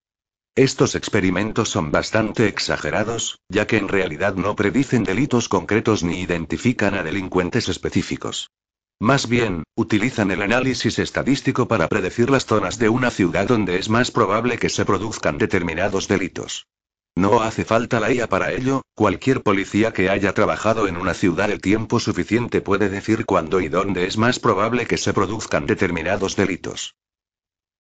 Estos 0.56 0.96
experimentos 0.96 1.70
son 1.70 1.92
bastante 1.92 2.48
exagerados, 2.48 3.40
ya 3.48 3.68
que 3.68 3.78
en 3.78 3.88
realidad 3.88 4.36
no 4.36 4.54
predicen 4.58 5.06
delitos 5.06 5.48
concretos 5.48 6.04
ni 6.04 6.20
identifican 6.20 6.94
a 6.94 7.04
delincuentes 7.04 7.70
específicos. 7.70 8.52
Más 9.00 9.30
bien, 9.30 9.64
utilizan 9.76 10.30
el 10.30 10.42
análisis 10.42 11.00
estadístico 11.00 11.70
para 11.70 11.88
predecir 11.88 12.30
las 12.30 12.46
zonas 12.46 12.78
de 12.80 12.90
una 12.90 13.12
ciudad 13.12 13.48
donde 13.48 13.80
es 13.80 13.88
más 13.88 14.12
probable 14.12 14.58
que 14.58 14.68
se 14.68 14.84
produzcan 14.84 15.38
determinados 15.38 16.10
delitos. 16.10 16.68
No 17.16 17.42
hace 17.42 17.64
falta 17.64 18.02
la 18.02 18.12
IA 18.12 18.28
para 18.28 18.52
ello, 18.52 18.82
cualquier 18.94 19.44
policía 19.44 19.94
que 19.94 20.10
haya 20.10 20.34
trabajado 20.34 20.88
en 20.90 20.98
una 20.98 21.14
ciudad 21.14 21.50
el 21.50 21.62
tiempo 21.62 22.02
suficiente 22.02 22.60
puede 22.60 22.90
decir 22.90 23.26
cuándo 23.26 23.62
y 23.62 23.70
dónde 23.70 24.06
es 24.06 24.18
más 24.18 24.38
probable 24.40 24.86
que 24.86 24.98
se 24.98 25.14
produzcan 25.14 25.66
determinados 25.66 26.36
delitos. 26.36 26.96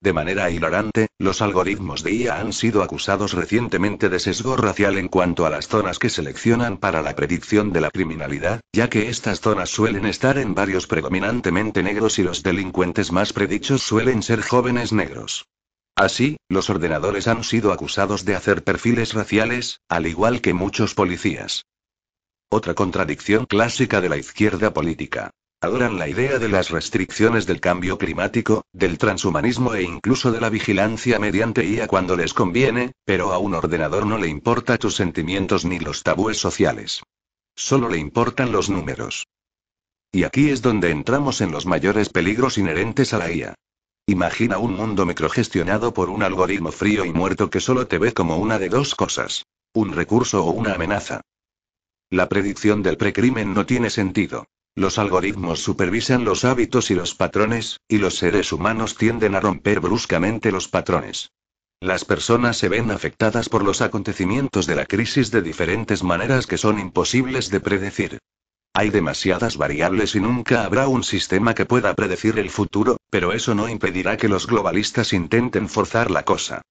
De 0.01 0.13
manera 0.13 0.49
hilarante, 0.49 1.09
los 1.19 1.43
algoritmos 1.43 2.01
de 2.01 2.11
IA 2.11 2.39
han 2.39 2.53
sido 2.53 2.81
acusados 2.81 3.33
recientemente 3.33 4.09
de 4.09 4.19
sesgo 4.19 4.57
racial 4.57 4.97
en 4.97 5.07
cuanto 5.07 5.45
a 5.45 5.51
las 5.51 5.67
zonas 5.67 5.99
que 5.99 6.09
seleccionan 6.09 6.77
para 6.77 7.03
la 7.03 7.15
predicción 7.15 7.71
de 7.71 7.81
la 7.81 7.91
criminalidad, 7.91 8.61
ya 8.73 8.89
que 8.89 9.09
estas 9.09 9.41
zonas 9.41 9.69
suelen 9.69 10.07
estar 10.07 10.39
en 10.39 10.55
barrios 10.55 10.87
predominantemente 10.87 11.83
negros 11.83 12.17
y 12.17 12.23
los 12.23 12.41
delincuentes 12.41 13.11
más 13.11 13.31
predichos 13.31 13.83
suelen 13.83 14.23
ser 14.23 14.41
jóvenes 14.41 14.91
negros. 14.91 15.45
Así, 15.95 16.37
los 16.49 16.71
ordenadores 16.71 17.27
han 17.27 17.43
sido 17.43 17.71
acusados 17.71 18.25
de 18.25 18.35
hacer 18.35 18.63
perfiles 18.63 19.13
raciales, 19.13 19.81
al 19.87 20.07
igual 20.07 20.41
que 20.41 20.55
muchos 20.55 20.95
policías. 20.95 21.65
Otra 22.49 22.73
contradicción 22.73 23.45
clásica 23.45 24.01
de 24.01 24.09
la 24.09 24.17
izquierda 24.17 24.73
política. 24.73 25.29
Adoran 25.63 25.99
la 25.99 26.07
idea 26.07 26.39
de 26.39 26.49
las 26.49 26.71
restricciones 26.71 27.45
del 27.45 27.59
cambio 27.59 27.99
climático, 27.99 28.65
del 28.73 28.97
transhumanismo 28.97 29.75
e 29.75 29.83
incluso 29.83 30.31
de 30.31 30.41
la 30.41 30.49
vigilancia 30.49 31.19
mediante 31.19 31.63
IA 31.63 31.85
cuando 31.85 32.17
les 32.17 32.33
conviene, 32.33 32.93
pero 33.05 33.31
a 33.31 33.37
un 33.37 33.53
ordenador 33.53 34.07
no 34.07 34.17
le 34.17 34.27
importa 34.27 34.79
tus 34.79 34.95
sentimientos 34.95 35.63
ni 35.63 35.77
los 35.77 36.01
tabúes 36.01 36.37
sociales. 36.37 37.03
Solo 37.55 37.89
le 37.89 37.99
importan 37.99 38.51
los 38.51 38.71
números. 38.71 39.27
Y 40.11 40.23
aquí 40.23 40.49
es 40.49 40.63
donde 40.63 40.89
entramos 40.89 41.41
en 41.41 41.51
los 41.51 41.67
mayores 41.67 42.09
peligros 42.09 42.57
inherentes 42.57 43.13
a 43.13 43.19
la 43.19 43.31
IA. 43.31 43.53
Imagina 44.07 44.57
un 44.57 44.73
mundo 44.75 45.05
microgestionado 45.05 45.93
por 45.93 46.09
un 46.09 46.23
algoritmo 46.23 46.71
frío 46.71 47.05
y 47.05 47.13
muerto 47.13 47.51
que 47.51 47.59
solo 47.59 47.85
te 47.85 47.99
ve 47.99 48.13
como 48.13 48.37
una 48.37 48.57
de 48.57 48.69
dos 48.69 48.95
cosas. 48.95 49.45
Un 49.73 49.93
recurso 49.93 50.43
o 50.43 50.49
una 50.49 50.73
amenaza. 50.73 51.21
La 52.09 52.27
predicción 52.27 52.81
del 52.81 52.97
precrimen 52.97 53.53
no 53.53 53.67
tiene 53.67 53.91
sentido. 53.91 54.47
Los 54.75 54.97
algoritmos 54.97 55.59
supervisan 55.59 56.23
los 56.23 56.45
hábitos 56.45 56.91
y 56.91 56.95
los 56.95 57.13
patrones, 57.13 57.81
y 57.89 57.97
los 57.97 58.15
seres 58.15 58.53
humanos 58.53 58.95
tienden 58.95 59.35
a 59.35 59.41
romper 59.41 59.81
bruscamente 59.81 60.51
los 60.51 60.69
patrones. 60.69 61.31
Las 61.81 62.05
personas 62.05 62.57
se 62.57 62.69
ven 62.69 62.89
afectadas 62.89 63.49
por 63.49 63.63
los 63.63 63.81
acontecimientos 63.81 64.67
de 64.67 64.75
la 64.75 64.85
crisis 64.85 65.29
de 65.29 65.41
diferentes 65.41 66.03
maneras 66.03 66.47
que 66.47 66.57
son 66.57 66.79
imposibles 66.79 67.49
de 67.49 67.59
predecir. 67.59 68.19
Hay 68.73 68.89
demasiadas 68.91 69.57
variables 69.57 70.15
y 70.15 70.21
nunca 70.21 70.63
habrá 70.63 70.87
un 70.87 71.03
sistema 71.03 71.53
que 71.53 71.65
pueda 71.65 71.93
predecir 71.93 72.39
el 72.39 72.49
futuro, 72.49 72.95
pero 73.09 73.33
eso 73.33 73.53
no 73.53 73.67
impedirá 73.67 74.15
que 74.15 74.29
los 74.29 74.47
globalistas 74.47 75.11
intenten 75.11 75.67
forzar 75.67 76.09
la 76.09 76.23
cosa. 76.23 76.61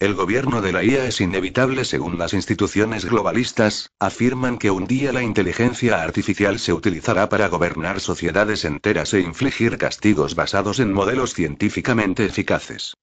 El 0.00 0.14
gobierno 0.14 0.62
de 0.62 0.72
la 0.72 0.82
IA 0.82 1.04
es 1.04 1.20
inevitable 1.20 1.84
según 1.84 2.16
las 2.16 2.32
instituciones 2.32 3.04
globalistas, 3.04 3.90
afirman 3.98 4.56
que 4.56 4.70
un 4.70 4.86
día 4.86 5.12
la 5.12 5.22
inteligencia 5.22 6.02
artificial 6.02 6.58
se 6.58 6.72
utilizará 6.72 7.28
para 7.28 7.48
gobernar 7.48 8.00
sociedades 8.00 8.64
enteras 8.64 9.12
e 9.12 9.20
infligir 9.20 9.76
castigos 9.76 10.34
basados 10.34 10.80
en 10.80 10.94
modelos 10.94 11.34
científicamente 11.34 12.24
eficaces. 12.24 12.94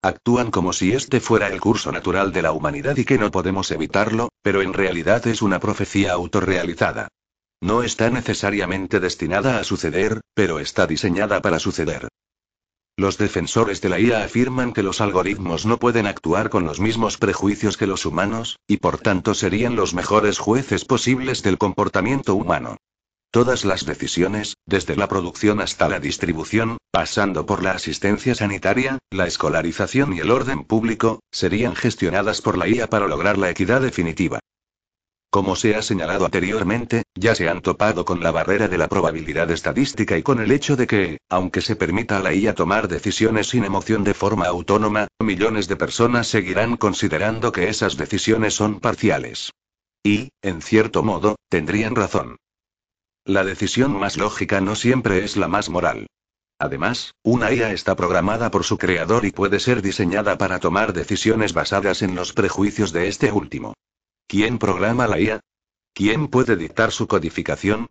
Actúan 0.00 0.50
como 0.50 0.72
si 0.72 0.94
este 0.94 1.20
fuera 1.20 1.48
el 1.48 1.60
curso 1.60 1.92
natural 1.92 2.32
de 2.32 2.40
la 2.40 2.52
humanidad 2.52 2.96
y 2.96 3.04
que 3.04 3.18
no 3.18 3.30
podemos 3.30 3.70
evitarlo, 3.70 4.30
pero 4.40 4.62
en 4.62 4.72
realidad 4.72 5.26
es 5.26 5.42
una 5.42 5.60
profecía 5.60 6.14
autorrealizada. 6.14 7.08
No 7.60 7.82
está 7.82 8.08
necesariamente 8.08 8.98
destinada 8.98 9.58
a 9.58 9.64
suceder, 9.64 10.22
pero 10.32 10.58
está 10.58 10.86
diseñada 10.86 11.42
para 11.42 11.58
suceder. 11.58 12.08
Los 12.98 13.18
defensores 13.18 13.82
de 13.82 13.90
la 13.90 14.00
IA 14.00 14.24
afirman 14.24 14.72
que 14.72 14.82
los 14.82 15.02
algoritmos 15.02 15.66
no 15.66 15.78
pueden 15.78 16.06
actuar 16.06 16.48
con 16.48 16.64
los 16.64 16.80
mismos 16.80 17.18
prejuicios 17.18 17.76
que 17.76 17.86
los 17.86 18.06
humanos, 18.06 18.58
y 18.66 18.78
por 18.78 18.96
tanto 18.96 19.34
serían 19.34 19.76
los 19.76 19.92
mejores 19.92 20.38
jueces 20.38 20.86
posibles 20.86 21.42
del 21.42 21.58
comportamiento 21.58 22.34
humano. 22.34 22.78
Todas 23.30 23.66
las 23.66 23.84
decisiones, 23.84 24.54
desde 24.64 24.96
la 24.96 25.08
producción 25.08 25.60
hasta 25.60 25.90
la 25.90 26.00
distribución, 26.00 26.78
pasando 26.90 27.44
por 27.44 27.62
la 27.62 27.72
asistencia 27.72 28.34
sanitaria, 28.34 28.98
la 29.10 29.26
escolarización 29.26 30.14
y 30.14 30.20
el 30.20 30.30
orden 30.30 30.64
público, 30.64 31.20
serían 31.30 31.76
gestionadas 31.76 32.40
por 32.40 32.56
la 32.56 32.66
IA 32.66 32.88
para 32.88 33.08
lograr 33.08 33.36
la 33.36 33.50
equidad 33.50 33.82
definitiva. 33.82 34.40
Como 35.30 35.56
se 35.56 35.74
ha 35.74 35.82
señalado 35.82 36.24
anteriormente, 36.24 37.02
ya 37.14 37.34
se 37.34 37.48
han 37.48 37.60
topado 37.60 38.04
con 38.04 38.22
la 38.22 38.30
barrera 38.30 38.68
de 38.68 38.78
la 38.78 38.88
probabilidad 38.88 39.50
estadística 39.50 40.16
y 40.16 40.22
con 40.22 40.40
el 40.40 40.50
hecho 40.50 40.76
de 40.76 40.86
que, 40.86 41.18
aunque 41.28 41.60
se 41.60 41.76
permita 41.76 42.18
a 42.18 42.22
la 42.22 42.32
IA 42.32 42.54
tomar 42.54 42.88
decisiones 42.88 43.48
sin 43.48 43.64
emoción 43.64 44.04
de 44.04 44.14
forma 44.14 44.46
autónoma, 44.46 45.08
millones 45.20 45.68
de 45.68 45.76
personas 45.76 46.28
seguirán 46.28 46.76
considerando 46.76 47.52
que 47.52 47.68
esas 47.68 47.96
decisiones 47.96 48.54
son 48.54 48.80
parciales. 48.80 49.50
Y, 50.02 50.30
en 50.42 50.62
cierto 50.62 51.02
modo, 51.02 51.36
tendrían 51.48 51.96
razón. 51.96 52.36
La 53.24 53.42
decisión 53.44 53.98
más 53.98 54.16
lógica 54.16 54.60
no 54.60 54.76
siempre 54.76 55.24
es 55.24 55.36
la 55.36 55.48
más 55.48 55.68
moral. 55.68 56.06
Además, 56.58 57.12
una 57.22 57.52
IA 57.52 57.72
está 57.72 57.96
programada 57.96 58.50
por 58.50 58.64
su 58.64 58.78
creador 58.78 59.26
y 59.26 59.32
puede 59.32 59.58
ser 59.60 59.82
diseñada 59.82 60.38
para 60.38 60.60
tomar 60.60 60.92
decisiones 60.92 61.52
basadas 61.52 62.02
en 62.02 62.14
los 62.14 62.32
prejuicios 62.32 62.92
de 62.92 63.08
este 63.08 63.32
último. 63.32 63.74
¿Quién 64.28 64.58
programa 64.58 65.06
la 65.06 65.20
IA? 65.20 65.40
¿Quién 65.94 66.26
puede 66.26 66.56
dictar 66.56 66.90
su 66.90 67.06
codificación? 67.06 67.90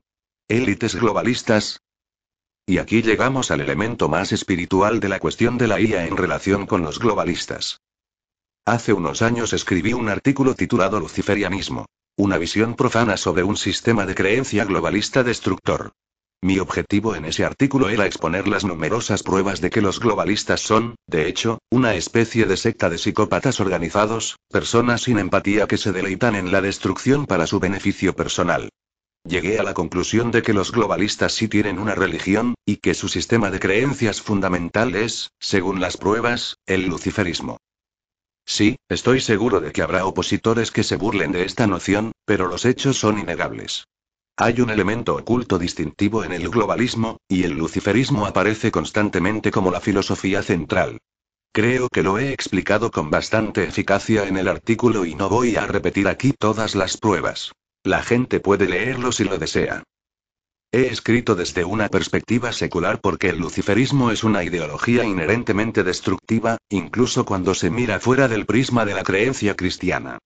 ¿Élites 0.49 0.95
globalistas? 0.95 1.81
Y 2.65 2.79
aquí 2.79 3.01
llegamos 3.01 3.51
al 3.51 3.61
elemento 3.61 4.09
más 4.09 4.33
espiritual 4.33 4.99
de 4.99 5.07
la 5.07 5.19
cuestión 5.19 5.57
de 5.57 5.67
la 5.67 5.79
IA 5.79 6.05
en 6.05 6.17
relación 6.17 6.65
con 6.65 6.81
los 6.81 6.99
globalistas. 6.99 7.79
Hace 8.65 8.91
unos 8.91 9.21
años 9.21 9.53
escribí 9.53 9.93
un 9.93 10.09
artículo 10.09 10.55
titulado 10.55 10.99
Luciferianismo. 10.99 11.85
Una 12.17 12.37
visión 12.37 12.75
profana 12.75 13.15
sobre 13.15 13.43
un 13.43 13.55
sistema 13.55 14.05
de 14.05 14.15
creencia 14.15 14.65
globalista 14.65 15.23
destructor. 15.23 15.93
Mi 16.41 16.59
objetivo 16.59 17.15
en 17.15 17.25
ese 17.25 17.43
artículo 17.43 17.89
era 17.89 18.05
exponer 18.05 18.47
las 18.47 18.65
numerosas 18.65 19.23
pruebas 19.23 19.61
de 19.61 19.69
que 19.69 19.81
los 19.81 19.99
globalistas 19.99 20.61
son, 20.61 20.95
de 21.07 21.27
hecho, 21.27 21.59
una 21.71 21.95
especie 21.95 22.45
de 22.45 22.57
secta 22.57 22.89
de 22.89 22.97
psicópatas 22.97 23.59
organizados, 23.59 24.35
personas 24.49 25.01
sin 25.01 25.17
empatía 25.17 25.67
que 25.67 25.77
se 25.77 25.91
deleitan 25.91 26.35
en 26.35 26.51
la 26.51 26.61
destrucción 26.61 27.25
para 27.25 27.47
su 27.47 27.59
beneficio 27.59 28.15
personal. 28.15 28.69
Llegué 29.27 29.57
a 29.57 29.63
la 29.63 29.73
conclusión 29.73 30.29
de 30.29 30.43
que 30.43 30.53
los 30.53 30.71
globalistas 30.71 31.33
sí 31.33 31.47
tienen 31.47 31.79
una 31.79 31.95
religión, 31.95 32.53
y 32.63 32.77
que 32.77 32.93
su 32.93 33.07
sistema 33.07 33.49
de 33.49 33.59
creencias 33.59 34.21
fundamental 34.21 34.95
es, 34.95 35.31
según 35.39 35.81
las 35.81 35.97
pruebas, 35.97 36.57
el 36.67 36.85
luciferismo. 36.85 37.57
Sí, 38.45 38.75
estoy 38.87 39.21
seguro 39.21 39.61
de 39.61 39.71
que 39.71 39.81
habrá 39.81 40.05
opositores 40.05 40.69
que 40.69 40.83
se 40.83 40.97
burlen 40.97 41.31
de 41.31 41.43
esta 41.43 41.65
noción, 41.65 42.11
pero 42.25 42.47
los 42.47 42.65
hechos 42.65 42.99
son 42.99 43.17
innegables. 43.17 43.85
Hay 44.37 44.59
un 44.59 44.69
elemento 44.69 45.15
oculto 45.15 45.57
distintivo 45.57 46.25
en 46.25 46.33
el 46.33 46.49
globalismo, 46.49 47.21
y 47.29 47.43
el 47.43 47.53
luciferismo 47.53 48.25
aparece 48.25 48.69
constantemente 48.69 49.49
como 49.49 49.71
la 49.71 49.79
filosofía 49.79 50.43
central. 50.43 50.99
Creo 51.53 51.87
que 51.87 52.03
lo 52.03 52.19
he 52.19 52.33
explicado 52.33 52.91
con 52.91 53.09
bastante 53.09 53.63
eficacia 53.63 54.27
en 54.27 54.35
el 54.35 54.49
artículo 54.49 55.05
y 55.05 55.15
no 55.15 55.29
voy 55.29 55.55
a 55.55 55.65
repetir 55.65 56.09
aquí 56.09 56.33
todas 56.33 56.75
las 56.75 56.97
pruebas. 56.97 57.53
La 57.85 58.03
gente 58.03 58.41
puede 58.41 58.67
leerlo 58.67 59.13
si 59.13 59.23
lo 59.23 59.37
desea. 59.37 59.83
He 60.69 60.87
escrito 60.87 61.35
desde 61.35 61.63
una 61.63 61.87
perspectiva 61.87 62.51
secular 62.51 62.99
porque 62.99 63.29
el 63.29 63.37
luciferismo 63.37 64.11
es 64.11 64.25
una 64.25 64.43
ideología 64.43 65.05
inherentemente 65.05 65.85
destructiva, 65.85 66.57
incluso 66.67 67.23
cuando 67.23 67.53
se 67.53 67.69
mira 67.69 68.01
fuera 68.01 68.27
del 68.27 68.45
prisma 68.45 68.83
de 68.83 68.95
la 68.95 69.03
creencia 69.03 69.55
cristiana. 69.55 70.17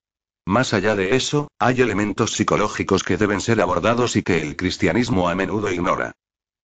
Más 0.46 0.74
allá 0.74 0.96
de 0.96 1.16
eso, 1.16 1.48
hay 1.58 1.80
elementos 1.80 2.32
psicológicos 2.32 3.02
que 3.02 3.16
deben 3.16 3.40
ser 3.40 3.60
abordados 3.60 4.16
y 4.16 4.22
que 4.22 4.40
el 4.42 4.56
cristianismo 4.56 5.28
a 5.28 5.34
menudo 5.34 5.70
ignora. 5.70 6.12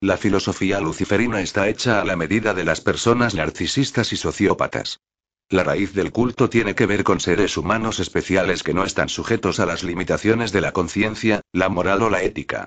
La 0.00 0.16
filosofía 0.16 0.80
luciferina 0.80 1.40
está 1.40 1.68
hecha 1.68 2.00
a 2.00 2.04
la 2.04 2.16
medida 2.16 2.52
de 2.52 2.64
las 2.64 2.80
personas 2.80 3.34
narcisistas 3.34 4.12
y 4.12 4.16
sociópatas. 4.16 5.00
La 5.48 5.62
raíz 5.62 5.94
del 5.94 6.10
culto 6.10 6.50
tiene 6.50 6.74
que 6.74 6.86
ver 6.86 7.04
con 7.04 7.20
seres 7.20 7.56
humanos 7.56 8.00
especiales 8.00 8.62
que 8.62 8.74
no 8.74 8.84
están 8.84 9.08
sujetos 9.08 9.60
a 9.60 9.66
las 9.66 9.84
limitaciones 9.84 10.50
de 10.52 10.60
la 10.60 10.72
conciencia, 10.72 11.40
la 11.52 11.68
moral 11.68 12.02
o 12.02 12.10
la 12.10 12.22
ética. 12.22 12.66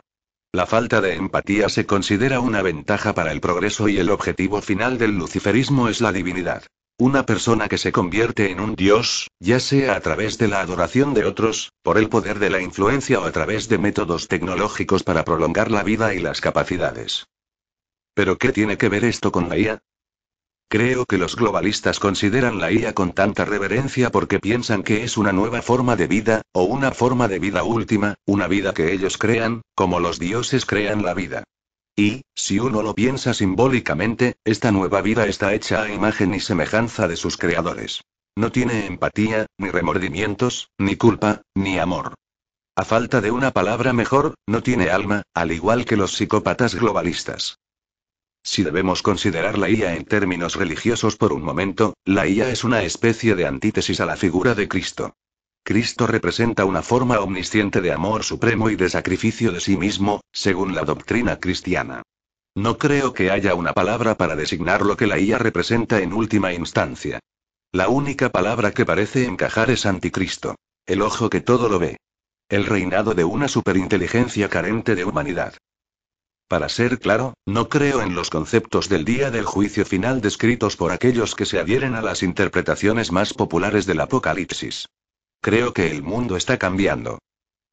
La 0.51 0.65
falta 0.65 1.01
de 1.01 1.15
empatía 1.15 1.69
se 1.69 1.85
considera 1.85 2.39
una 2.39 2.61
ventaja 2.61 3.13
para 3.13 3.31
el 3.31 3.41
progreso 3.41 3.89
y 3.89 3.97
el 3.97 4.09
objetivo 4.09 4.61
final 4.61 4.97
del 4.97 5.17
luciferismo 5.17 5.89
es 5.89 6.01
la 6.01 6.11
divinidad. 6.11 6.63
Una 7.01 7.25
persona 7.25 7.69
que 7.69 7.77
se 7.77 7.93
convierte 7.93 8.51
en 8.51 8.59
un 8.59 8.75
dios, 8.75 9.29
ya 9.39 9.61
sea 9.61 9.95
a 9.95 10.01
través 10.01 10.37
de 10.37 10.49
la 10.49 10.59
adoración 10.59 11.13
de 11.13 11.23
otros, 11.23 11.71
por 11.81 11.97
el 11.97 12.09
poder 12.09 12.39
de 12.39 12.49
la 12.49 12.61
influencia 12.61 13.21
o 13.21 13.23
a 13.23 13.31
través 13.31 13.69
de 13.69 13.77
métodos 13.77 14.27
tecnológicos 14.27 15.03
para 15.03 15.23
prolongar 15.23 15.71
la 15.71 15.81
vida 15.81 16.13
y 16.13 16.19
las 16.19 16.41
capacidades. 16.41 17.25
¿Pero 18.13 18.37
qué 18.37 18.51
tiene 18.51 18.77
que 18.77 18.89
ver 18.89 19.05
esto 19.05 19.31
con 19.31 19.47
la 19.47 19.57
IA? 19.57 19.79
Creo 20.67 21.05
que 21.05 21.17
los 21.17 21.37
globalistas 21.37 22.01
consideran 22.01 22.59
la 22.59 22.69
IA 22.69 22.93
con 22.93 23.13
tanta 23.13 23.45
reverencia 23.45 24.09
porque 24.11 24.39
piensan 24.39 24.83
que 24.83 25.05
es 25.05 25.15
una 25.15 25.31
nueva 25.31 25.61
forma 25.61 25.95
de 25.95 26.07
vida, 26.07 26.41
o 26.51 26.63
una 26.63 26.91
forma 26.91 27.29
de 27.29 27.39
vida 27.39 27.63
última, 27.63 28.15
una 28.25 28.49
vida 28.49 28.73
que 28.73 28.91
ellos 28.91 29.17
crean, 29.17 29.61
como 29.73 30.01
los 30.01 30.19
dioses 30.19 30.65
crean 30.65 31.01
la 31.03 31.13
vida. 31.13 31.45
Y, 31.99 32.21
si 32.33 32.59
uno 32.59 32.81
lo 32.81 32.95
piensa 32.95 33.33
simbólicamente, 33.33 34.37
esta 34.45 34.71
nueva 34.71 35.01
vida 35.01 35.25
está 35.25 35.53
hecha 35.53 35.81
a 35.81 35.93
imagen 35.93 36.33
y 36.33 36.39
semejanza 36.39 37.09
de 37.09 37.17
sus 37.17 37.35
creadores. 37.35 38.05
No 38.37 38.53
tiene 38.53 38.85
empatía, 38.85 39.47
ni 39.57 39.69
remordimientos, 39.69 40.69
ni 40.77 40.95
culpa, 40.95 41.41
ni 41.55 41.77
amor. 41.77 42.13
A 42.77 42.85
falta 42.85 43.19
de 43.19 43.31
una 43.31 43.51
palabra 43.51 43.91
mejor, 43.91 44.35
no 44.47 44.63
tiene 44.63 44.89
alma, 44.89 45.23
al 45.33 45.51
igual 45.51 45.83
que 45.83 45.97
los 45.97 46.13
psicópatas 46.13 46.73
globalistas. 46.73 47.59
Si 48.43 48.63
debemos 48.63 49.01
considerar 49.01 49.57
la 49.57 49.69
IA 49.69 49.97
en 49.97 50.05
términos 50.05 50.55
religiosos 50.55 51.17
por 51.17 51.33
un 51.33 51.43
momento, 51.43 51.95
la 52.05 52.25
IA 52.29 52.49
es 52.49 52.63
una 52.63 52.81
especie 52.83 53.35
de 53.35 53.45
antítesis 53.45 53.99
a 53.99 54.05
la 54.05 54.15
figura 54.15 54.55
de 54.55 54.69
Cristo. 54.69 55.17
Cristo 55.63 56.07
representa 56.07 56.65
una 56.65 56.81
forma 56.81 57.19
omnisciente 57.19 57.81
de 57.81 57.91
amor 57.91 58.23
supremo 58.23 58.69
y 58.69 58.75
de 58.75 58.89
sacrificio 58.89 59.51
de 59.51 59.59
sí 59.59 59.77
mismo, 59.77 60.21
según 60.31 60.73
la 60.73 60.83
doctrina 60.83 61.39
cristiana. 61.39 62.01
No 62.55 62.77
creo 62.77 63.13
que 63.13 63.31
haya 63.31 63.53
una 63.55 63.73
palabra 63.73 64.15
para 64.15 64.35
designar 64.35 64.81
lo 64.81 64.97
que 64.97 65.07
la 65.07 65.19
IA 65.19 65.37
representa 65.37 65.99
en 65.99 66.13
última 66.13 66.53
instancia. 66.53 67.19
La 67.71 67.87
única 67.87 68.29
palabra 68.29 68.71
que 68.71 68.85
parece 68.85 69.25
encajar 69.25 69.69
es 69.69 69.85
anticristo. 69.85 70.55
El 70.85 71.03
ojo 71.03 71.29
que 71.29 71.41
todo 71.41 71.69
lo 71.69 71.77
ve. 71.77 71.97
El 72.49 72.65
reinado 72.65 73.13
de 73.13 73.23
una 73.23 73.47
superinteligencia 73.47 74.49
carente 74.49 74.95
de 74.95 75.05
humanidad. 75.05 75.53
Para 76.47 76.67
ser 76.67 76.97
claro, 76.97 77.35
no 77.45 77.69
creo 77.69 78.01
en 78.01 78.15
los 78.15 78.31
conceptos 78.31 78.89
del 78.89 79.05
día 79.05 79.29
del 79.29 79.45
juicio 79.45 79.85
final 79.85 80.19
descritos 80.19 80.75
por 80.75 80.91
aquellos 80.91 81.35
que 81.35 81.45
se 81.45 81.59
adhieren 81.59 81.93
a 81.93 82.01
las 82.01 82.23
interpretaciones 82.23 83.11
más 83.11 83.35
populares 83.35 83.85
del 83.85 83.99
Apocalipsis. 83.99 84.87
Creo 85.41 85.73
que 85.73 85.89
el 85.89 86.03
mundo 86.03 86.35
está 86.35 86.57
cambiando. 86.57 87.19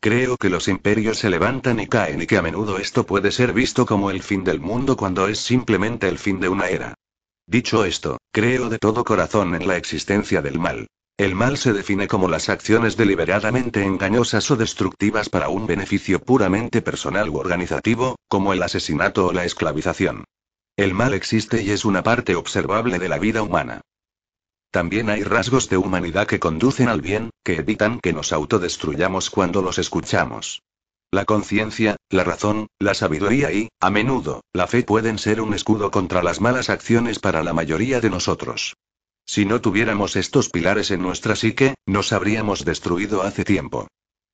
Creo 0.01 0.37
que 0.37 0.51
los 0.51 0.69
imperios 0.69 1.19
se 1.19 1.31
levantan 1.31 1.81
y 1.81 1.89
caen 1.89 2.23
y 2.23 2.27
que 2.27 2.37
a 2.37 2.43
menudo 2.43 2.79
esto 2.79 3.05
puede 3.07 3.33
ser 3.33 3.53
visto 3.53 3.87
como 3.87 4.11
el 4.11 4.23
fin 4.23 4.45
del 4.45 4.61
mundo 4.61 4.97
cuando 4.97 5.27
es 5.27 5.41
simplemente 5.41 6.09
el 6.09 6.19
fin 6.19 6.39
de 6.39 6.49
una 6.49 6.69
era. 6.69 6.95
Dicho 7.47 7.85
esto, 7.85 8.19
creo 8.31 8.69
de 8.69 8.79
todo 8.79 9.05
corazón 9.05 9.55
en 9.55 9.67
la 9.67 9.77
existencia 9.77 10.43
del 10.43 10.61
mal. 10.61 10.87
El 11.17 11.35
mal 11.35 11.57
se 11.57 11.73
define 11.73 12.09
como 12.09 12.29
las 12.29 12.49
acciones 12.49 12.97
deliberadamente 12.97 13.83
engañosas 13.83 14.51
o 14.51 14.57
destructivas 14.57 15.29
para 15.29 15.49
un 15.49 15.67
beneficio 15.67 16.21
puramente 16.21 16.83
personal 16.83 17.31
u 17.31 17.39
organizativo, 17.39 18.17
como 18.29 18.53
el 18.53 18.63
asesinato 18.63 19.27
o 19.27 19.33
la 19.33 19.45
esclavización. 19.45 20.25
El 20.77 20.93
mal 20.93 21.15
existe 21.15 21.63
y 21.63 21.71
es 21.71 21.85
una 21.85 22.03
parte 22.03 22.37
observable 22.37 22.99
de 22.99 23.09
la 23.09 23.19
vida 23.19 23.43
humana. 23.43 23.81
También 24.77 25.09
hay 25.09 25.23
rasgos 25.23 25.71
de 25.71 25.79
humanidad 25.79 26.27
que 26.27 26.39
conducen 26.39 26.91
al 26.91 27.01
bien, 27.01 27.31
que 27.43 27.55
evitan 27.55 27.99
que 27.99 28.13
nos 28.13 28.31
autodestruyamos 28.31 29.31
cuando 29.31 29.63
los 29.63 29.79
escuchamos. 29.79 30.61
La 31.11 31.25
conciencia, 31.25 31.97
la 32.11 32.25
razón, 32.25 32.67
la 32.79 32.93
sabiduría 32.93 33.51
y, 33.53 33.71
a 33.81 33.89
menudo, 33.89 34.43
la 34.53 34.67
fe 34.67 34.83
pueden 34.83 35.17
ser 35.17 35.41
un 35.41 35.55
escudo 35.55 35.91
contra 35.91 36.23
las 36.23 36.43
malas 36.43 36.69
acciones 36.69 37.21
para 37.21 37.43
la 37.43 37.55
mayoría 37.55 38.03
de 38.03 38.11
nosotros. 38.11 38.77
Si 39.25 39.47
no 39.47 39.63
tuviéramos 39.63 40.15
estos 40.15 40.51
pilares 40.51 40.91
en 40.91 41.01
nuestra 41.01 41.37
psique, 41.37 41.75
nos 41.87 42.13
habríamos 42.13 42.67
destruido 42.67 43.23
hace 43.23 43.45
tiempo. 43.45 43.89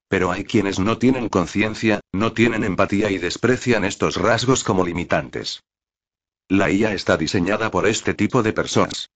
Pero 0.09 0.33
hay 0.33 0.43
quienes 0.43 0.81
no 0.81 0.99
tienen 0.99 1.29
conciencia, 1.29 2.01
no 2.11 2.33
tienen 2.33 2.65
empatía 2.65 3.13
y 3.13 3.19
desprecian 3.19 3.85
estos 3.85 4.17
rasgos 4.17 4.65
como 4.65 4.85
limitantes. 4.85 5.63
La 6.49 6.69
IA 6.69 6.95
está 6.95 7.17
diseñada 7.17 7.71
por 7.71 7.87
este 7.87 8.13
tipo 8.13 8.43
de 8.43 8.53
personas. 8.53 9.09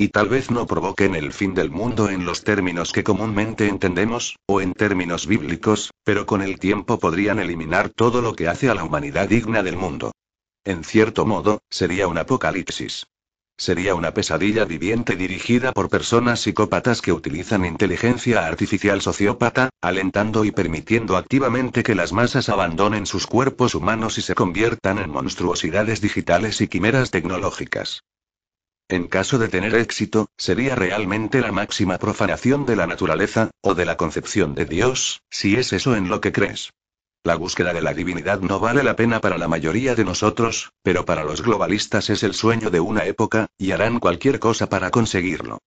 Y 0.00 0.10
tal 0.10 0.28
vez 0.28 0.48
no 0.52 0.68
provoquen 0.68 1.16
el 1.16 1.32
fin 1.32 1.54
del 1.54 1.70
mundo 1.70 2.08
en 2.08 2.24
los 2.24 2.44
términos 2.44 2.92
que 2.92 3.02
comúnmente 3.02 3.66
entendemos, 3.66 4.36
o 4.46 4.60
en 4.60 4.72
términos 4.72 5.26
bíblicos, 5.26 5.90
pero 6.04 6.24
con 6.24 6.40
el 6.40 6.60
tiempo 6.60 7.00
podrían 7.00 7.40
eliminar 7.40 7.88
todo 7.88 8.22
lo 8.22 8.36
que 8.36 8.46
hace 8.46 8.70
a 8.70 8.74
la 8.76 8.84
humanidad 8.84 9.28
digna 9.28 9.64
del 9.64 9.76
mundo. 9.76 10.12
En 10.64 10.84
cierto 10.84 11.26
modo, 11.26 11.62
sería 11.68 12.06
un 12.06 12.16
apocalipsis. 12.16 13.06
Sería 13.56 13.96
una 13.96 14.14
pesadilla 14.14 14.64
viviente 14.64 15.16
dirigida 15.16 15.72
por 15.72 15.88
personas 15.88 16.42
psicópatas 16.42 17.02
que 17.02 17.12
utilizan 17.12 17.64
inteligencia 17.64 18.46
artificial 18.46 19.00
sociópata, 19.00 19.70
alentando 19.80 20.44
y 20.44 20.52
permitiendo 20.52 21.16
activamente 21.16 21.82
que 21.82 21.96
las 21.96 22.12
masas 22.12 22.48
abandonen 22.48 23.04
sus 23.04 23.26
cuerpos 23.26 23.74
humanos 23.74 24.16
y 24.16 24.22
se 24.22 24.36
conviertan 24.36 24.98
en 24.98 25.10
monstruosidades 25.10 26.00
digitales 26.00 26.60
y 26.60 26.68
quimeras 26.68 27.10
tecnológicas. 27.10 28.04
En 28.90 29.06
caso 29.06 29.38
de 29.38 29.48
tener 29.48 29.74
éxito, 29.74 30.30
sería 30.38 30.74
realmente 30.74 31.42
la 31.42 31.52
máxima 31.52 31.98
profanación 31.98 32.64
de 32.64 32.74
la 32.74 32.86
naturaleza, 32.86 33.50
o 33.60 33.74
de 33.74 33.84
la 33.84 33.98
concepción 33.98 34.54
de 34.54 34.64
Dios, 34.64 35.20
si 35.28 35.56
es 35.56 35.74
eso 35.74 35.94
en 35.94 36.08
lo 36.08 36.22
que 36.22 36.32
crees. 36.32 36.72
La 37.22 37.34
búsqueda 37.34 37.74
de 37.74 37.82
la 37.82 37.92
divinidad 37.92 38.40
no 38.40 38.60
vale 38.60 38.82
la 38.82 38.96
pena 38.96 39.20
para 39.20 39.36
la 39.36 39.46
mayoría 39.46 39.94
de 39.94 40.06
nosotros, 40.06 40.72
pero 40.82 41.04
para 41.04 41.22
los 41.24 41.42
globalistas 41.42 42.08
es 42.08 42.22
el 42.22 42.32
sueño 42.32 42.70
de 42.70 42.80
una 42.80 43.04
época, 43.04 43.48
y 43.58 43.72
harán 43.72 44.00
cualquier 44.00 44.38
cosa 44.38 44.70
para 44.70 44.90
conseguirlo. 44.90 45.58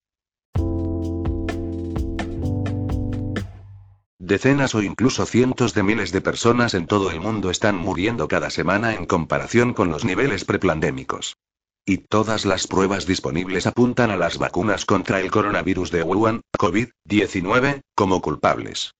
Decenas 4.17 4.73
o 4.73 4.81
incluso 4.81 5.27
cientos 5.27 5.75
de 5.75 5.83
miles 5.83 6.11
de 6.11 6.21
personas 6.21 6.73
en 6.73 6.87
todo 6.87 7.11
el 7.11 7.19
mundo 7.19 7.51
están 7.51 7.75
muriendo 7.75 8.27
cada 8.27 8.49
semana 8.49 8.95
en 8.95 9.05
comparación 9.05 9.75
con 9.75 9.91
los 9.91 10.05
niveles 10.05 10.43
preplandémicos. 10.43 11.37
Y 11.85 11.97
todas 11.97 12.45
las 12.45 12.67
pruebas 12.67 13.05
disponibles 13.05 13.65
apuntan 13.65 14.11
a 14.11 14.17
las 14.17 14.37
vacunas 14.37 14.85
contra 14.85 15.19
el 15.19 15.31
coronavirus 15.31 15.91
de 15.91 16.03
Wuhan, 16.03 16.41
COVID-19, 16.57 17.81
como 17.95 18.21
culpables. 18.21 18.93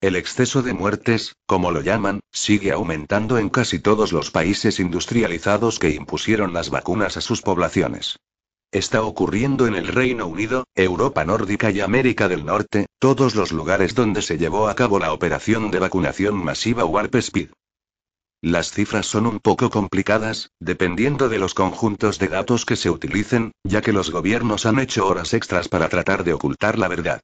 El 0.00 0.16
exceso 0.16 0.62
de 0.62 0.72
muertes, 0.72 1.36
como 1.46 1.70
lo 1.70 1.80
llaman, 1.80 2.18
sigue 2.32 2.72
aumentando 2.72 3.38
en 3.38 3.50
casi 3.50 3.78
todos 3.78 4.10
los 4.10 4.32
países 4.32 4.80
industrializados 4.80 5.78
que 5.78 5.90
impusieron 5.90 6.52
las 6.52 6.70
vacunas 6.70 7.16
a 7.16 7.20
sus 7.20 7.40
poblaciones. 7.40 8.18
Está 8.72 9.02
ocurriendo 9.02 9.68
en 9.68 9.76
el 9.76 9.86
Reino 9.86 10.26
Unido, 10.26 10.64
Europa 10.74 11.24
nórdica 11.24 11.70
y 11.70 11.80
América 11.80 12.26
del 12.26 12.44
Norte, 12.44 12.86
todos 12.98 13.36
los 13.36 13.52
lugares 13.52 13.94
donde 13.94 14.22
se 14.22 14.38
llevó 14.38 14.68
a 14.68 14.74
cabo 14.74 14.98
la 14.98 15.12
operación 15.12 15.70
de 15.70 15.78
vacunación 15.78 16.34
masiva 16.42 16.84
Warp 16.84 17.14
Speed. 17.14 17.50
Las 18.44 18.72
cifras 18.72 19.06
son 19.06 19.28
un 19.28 19.38
poco 19.38 19.70
complicadas, 19.70 20.50
dependiendo 20.58 21.28
de 21.28 21.38
los 21.38 21.54
conjuntos 21.54 22.18
de 22.18 22.26
datos 22.26 22.66
que 22.66 22.74
se 22.74 22.90
utilicen, 22.90 23.52
ya 23.62 23.82
que 23.82 23.92
los 23.92 24.10
gobiernos 24.10 24.66
han 24.66 24.80
hecho 24.80 25.06
horas 25.06 25.32
extras 25.32 25.68
para 25.68 25.88
tratar 25.88 26.24
de 26.24 26.32
ocultar 26.32 26.76
la 26.76 26.88
verdad. 26.88 27.20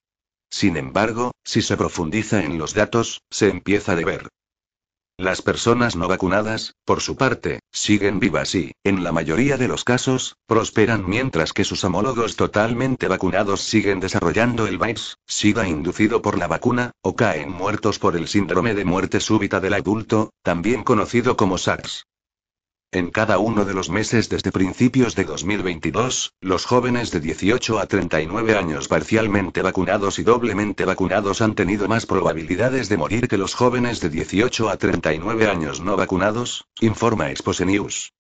Sin 0.48 0.76
embargo, 0.76 1.32
si 1.44 1.60
se 1.60 1.76
profundiza 1.76 2.44
en 2.44 2.56
los 2.56 2.72
datos, 2.72 3.22
se 3.30 3.48
empieza 3.48 3.92
a 3.92 3.96
ver. 3.96 4.28
Las 5.20 5.42
personas 5.42 5.96
no 5.96 6.06
vacunadas, 6.06 6.76
por 6.84 7.00
su 7.00 7.16
parte, 7.16 7.58
siguen 7.72 8.20
vivas 8.20 8.54
y, 8.54 8.70
en 8.84 9.02
la 9.02 9.10
mayoría 9.10 9.56
de 9.56 9.66
los 9.66 9.82
casos, 9.82 10.36
prosperan 10.46 11.08
mientras 11.08 11.52
que 11.52 11.64
sus 11.64 11.82
homólogos 11.82 12.36
totalmente 12.36 13.08
vacunados 13.08 13.62
siguen 13.62 13.98
desarrollando 13.98 14.68
el 14.68 14.78
virus, 14.78 15.18
SIDA 15.26 15.66
inducido 15.66 16.22
por 16.22 16.38
la 16.38 16.46
vacuna, 16.46 16.92
o 17.02 17.16
caen 17.16 17.50
muertos 17.50 17.98
por 17.98 18.14
el 18.14 18.28
síndrome 18.28 18.74
de 18.74 18.84
muerte 18.84 19.18
súbita 19.18 19.58
del 19.58 19.74
adulto, 19.74 20.30
también 20.44 20.84
conocido 20.84 21.36
como 21.36 21.58
SARS. 21.58 22.04
En 22.90 23.10
cada 23.10 23.36
uno 23.38 23.66
de 23.66 23.74
los 23.74 23.90
meses 23.90 24.30
desde 24.30 24.50
principios 24.50 25.14
de 25.14 25.24
2022, 25.24 26.32
los 26.40 26.64
jóvenes 26.64 27.10
de 27.10 27.20
18 27.20 27.78
a 27.78 27.84
39 27.84 28.56
años 28.56 28.88
parcialmente 28.88 29.60
vacunados 29.60 30.18
y 30.18 30.22
doblemente 30.22 30.86
vacunados 30.86 31.42
han 31.42 31.54
tenido 31.54 31.86
más 31.86 32.06
probabilidades 32.06 32.88
de 32.88 32.96
morir 32.96 33.28
que 33.28 33.36
los 33.36 33.52
jóvenes 33.52 34.00
de 34.00 34.08
18 34.08 34.70
a 34.70 34.78
39 34.78 35.48
años 35.48 35.82
no 35.82 35.98
vacunados, 35.98 36.64
informa 36.80 37.30
Expose 37.30 37.66
News. 37.66 38.14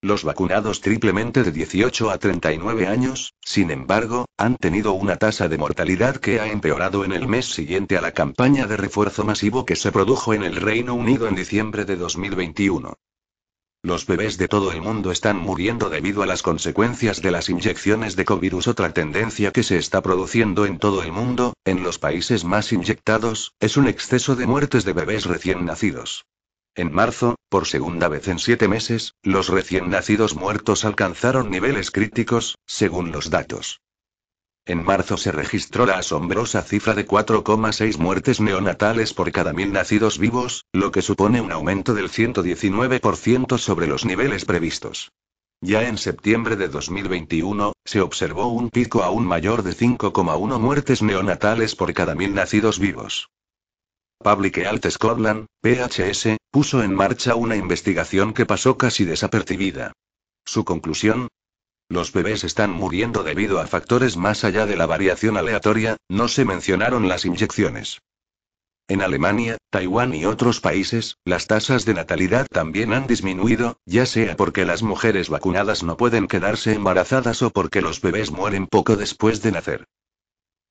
Los 0.00 0.24
vacunados 0.24 0.80
triplemente 0.80 1.44
de 1.44 1.52
18 1.52 2.10
a 2.10 2.16
39 2.16 2.86
años, 2.86 3.34
sin 3.42 3.70
embargo, 3.70 4.24
han 4.38 4.56
tenido 4.56 4.94
una 4.94 5.16
tasa 5.16 5.48
de 5.48 5.58
mortalidad 5.58 6.16
que 6.16 6.40
ha 6.40 6.50
empeorado 6.50 7.04
en 7.04 7.12
el 7.12 7.28
mes 7.28 7.44
siguiente 7.52 7.98
a 7.98 8.00
la 8.00 8.12
campaña 8.12 8.66
de 8.66 8.78
refuerzo 8.78 9.22
masivo 9.24 9.66
que 9.66 9.76
se 9.76 9.92
produjo 9.92 10.32
en 10.32 10.44
el 10.44 10.56
Reino 10.56 10.94
Unido 10.94 11.28
en 11.28 11.34
diciembre 11.34 11.84
de 11.84 11.96
2021. 11.96 12.94
Los 13.84 14.06
bebés 14.06 14.38
de 14.38 14.46
todo 14.46 14.70
el 14.70 14.80
mundo 14.80 15.10
están 15.10 15.38
muriendo 15.38 15.90
debido 15.90 16.22
a 16.22 16.26
las 16.26 16.42
consecuencias 16.42 17.20
de 17.20 17.32
las 17.32 17.48
inyecciones 17.48 18.14
de 18.14 18.24
covirus. 18.24 18.68
Otra 18.68 18.92
tendencia 18.92 19.50
que 19.50 19.64
se 19.64 19.76
está 19.76 20.02
produciendo 20.02 20.66
en 20.66 20.78
todo 20.78 21.02
el 21.02 21.10
mundo, 21.10 21.54
en 21.64 21.82
los 21.82 21.98
países 21.98 22.44
más 22.44 22.72
inyectados, 22.72 23.54
es 23.58 23.76
un 23.76 23.88
exceso 23.88 24.36
de 24.36 24.46
muertes 24.46 24.84
de 24.84 24.92
bebés 24.92 25.24
recién 25.24 25.64
nacidos. 25.64 26.26
En 26.76 26.92
marzo, 26.92 27.34
por 27.48 27.66
segunda 27.66 28.06
vez 28.06 28.28
en 28.28 28.38
siete 28.38 28.68
meses, 28.68 29.14
los 29.24 29.48
recién 29.48 29.90
nacidos 29.90 30.36
muertos 30.36 30.84
alcanzaron 30.84 31.50
niveles 31.50 31.90
críticos, 31.90 32.58
según 32.66 33.10
los 33.10 33.30
datos. 33.30 33.80
En 34.64 34.84
marzo 34.84 35.16
se 35.16 35.32
registró 35.32 35.86
la 35.86 35.98
asombrosa 35.98 36.62
cifra 36.62 36.94
de 36.94 37.04
4,6 37.04 37.98
muertes 37.98 38.40
neonatales 38.40 39.12
por 39.12 39.32
cada 39.32 39.52
mil 39.52 39.72
nacidos 39.72 40.18
vivos, 40.18 40.66
lo 40.72 40.92
que 40.92 41.02
supone 41.02 41.40
un 41.40 41.50
aumento 41.50 41.94
del 41.94 42.08
119% 42.08 43.58
sobre 43.58 43.88
los 43.88 44.04
niveles 44.04 44.44
previstos. 44.44 45.10
Ya 45.60 45.88
en 45.88 45.98
septiembre 45.98 46.54
de 46.54 46.68
2021, 46.68 47.72
se 47.84 48.00
observó 48.00 48.48
un 48.48 48.70
pico 48.70 49.02
aún 49.02 49.26
mayor 49.26 49.64
de 49.64 49.72
5,1 49.72 50.60
muertes 50.60 51.02
neonatales 51.02 51.74
por 51.74 51.92
cada 51.92 52.14
mil 52.14 52.32
nacidos 52.32 52.78
vivos. 52.78 53.30
Public 54.22 54.58
Health 54.58 54.88
Scotland, 54.90 55.46
PHS, 55.60 56.36
puso 56.52 56.84
en 56.84 56.94
marcha 56.94 57.34
una 57.34 57.56
investigación 57.56 58.32
que 58.32 58.46
pasó 58.46 58.78
casi 58.78 59.04
desapercibida. 59.04 59.92
Su 60.44 60.64
conclusión, 60.64 61.28
los 61.88 62.12
bebés 62.12 62.44
están 62.44 62.70
muriendo 62.70 63.22
debido 63.22 63.60
a 63.60 63.66
factores 63.66 64.16
más 64.16 64.44
allá 64.44 64.66
de 64.66 64.76
la 64.76 64.86
variación 64.86 65.36
aleatoria, 65.36 65.96
no 66.08 66.28
se 66.28 66.44
mencionaron 66.44 67.08
las 67.08 67.24
inyecciones. 67.24 68.00
En 68.88 69.00
Alemania, 69.00 69.58
Taiwán 69.70 70.14
y 70.14 70.24
otros 70.24 70.60
países, 70.60 71.16
las 71.24 71.46
tasas 71.46 71.84
de 71.84 71.94
natalidad 71.94 72.46
también 72.50 72.92
han 72.92 73.06
disminuido, 73.06 73.78
ya 73.86 74.06
sea 74.06 74.36
porque 74.36 74.64
las 74.64 74.82
mujeres 74.82 75.28
vacunadas 75.28 75.82
no 75.82 75.96
pueden 75.96 76.26
quedarse 76.26 76.74
embarazadas 76.74 77.42
o 77.42 77.50
porque 77.50 77.80
los 77.80 78.00
bebés 78.00 78.30
mueren 78.30 78.66
poco 78.66 78.96
después 78.96 79.40
de 79.40 79.52
nacer. 79.52 79.86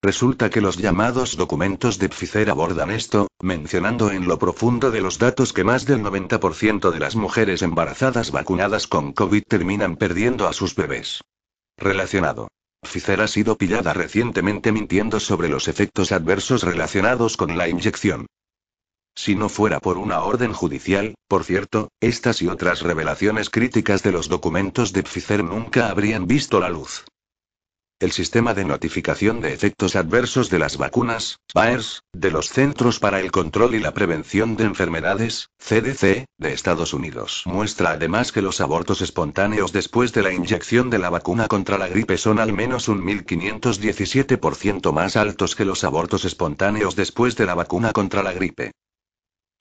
Resulta 0.04 0.50
que 0.50 0.62
los 0.62 0.78
llamados 0.78 1.38
documentos 1.38 2.00
de 2.00 2.10
Pfizer 2.10 2.50
abordan 2.50 2.90
esto, 2.90 3.28
mencionando 3.40 4.10
en 4.10 4.28
lo 4.28 4.40
profundo 4.40 4.90
de 4.90 5.00
los 5.00 5.20
datos 5.20 5.54
que 5.54 5.64
más 5.64 5.86
del 5.86 6.02
90% 6.02 6.90
de 6.90 7.00
las 7.00 7.16
mujeres 7.16 7.62
embarazadas 7.62 8.32
vacunadas 8.32 8.88
con 8.88 9.14
COVID 9.14 9.44
terminan 9.48 9.98
perdiendo 9.98 10.48
a 10.48 10.54
sus 10.54 10.74
bebés. 10.74 11.22
Relacionado. 11.78 12.48
Pfizer 12.82 13.22
ha 13.22 13.28
sido 13.28 13.60
pillada 13.60 13.94
recientemente 13.94 14.72
mintiendo 14.72 15.20
sobre 15.20 15.50
los 15.50 15.68
efectos 15.68 16.12
adversos 16.12 16.64
relacionados 16.64 17.38
con 17.38 17.56
la 17.56 17.70
inyección. 17.70 18.26
Si 19.14 19.36
no 19.36 19.50
fuera 19.50 19.80
por 19.80 20.00
una 20.00 20.24
orden 20.24 20.52
judicial, 20.52 21.14
por 21.28 21.44
cierto, 21.44 21.90
estas 22.00 22.42
y 22.42 22.48
otras 22.48 22.82
revelaciones 22.82 23.52
críticas 23.52 24.02
de 24.02 24.14
los 24.14 24.30
documentos 24.30 24.94
de 24.94 25.04
Pfizer 25.04 25.44
nunca 25.44 25.90
habrían 25.90 26.26
visto 26.26 26.60
la 26.60 26.70
luz. 26.70 27.06
El 28.02 28.12
sistema 28.12 28.56
de 28.56 28.66
notificación 28.66 29.42
de 29.42 29.54
efectos 29.54 29.96
adversos 29.96 30.50
de 30.50 30.58
las 30.58 30.78
vacunas, 30.78 31.38
SPAERS, 31.52 32.02
de 32.14 32.32
los 32.32 32.50
Centros 32.50 32.98
para 32.98 33.20
el 33.20 33.32
Control 33.32 33.76
y 33.76 33.80
la 33.80 33.94
Prevención 33.94 34.58
de 34.58 34.64
Enfermedades, 34.64 35.52
CDC, 35.60 36.26
de 36.40 36.52
Estados 36.52 36.96
Unidos 36.96 37.44
muestra 37.46 37.92
además 37.92 38.32
que 38.32 38.42
los 38.42 38.60
abortos 38.60 39.04
espontáneos 39.04 39.72
después 39.72 40.14
de 40.14 40.24
la 40.24 40.34
inyección 40.34 40.90
de 40.90 40.98
la 40.98 41.12
vacuna 41.12 41.48
contra 41.48 41.78
la 41.78 41.90
gripe 41.90 42.18
son 42.18 42.40
al 42.40 42.54
menos 42.54 42.88
un 42.88 43.04
1517% 43.06 44.92
más 44.92 45.16
altos 45.16 45.56
que 45.56 45.66
los 45.66 45.84
abortos 45.84 46.26
espontáneos 46.26 46.96
después 46.96 47.36
de 47.36 47.46
la 47.46 47.54
vacuna 47.54 47.92
contra 47.92 48.24
la 48.24 48.34
gripe. 48.34 48.72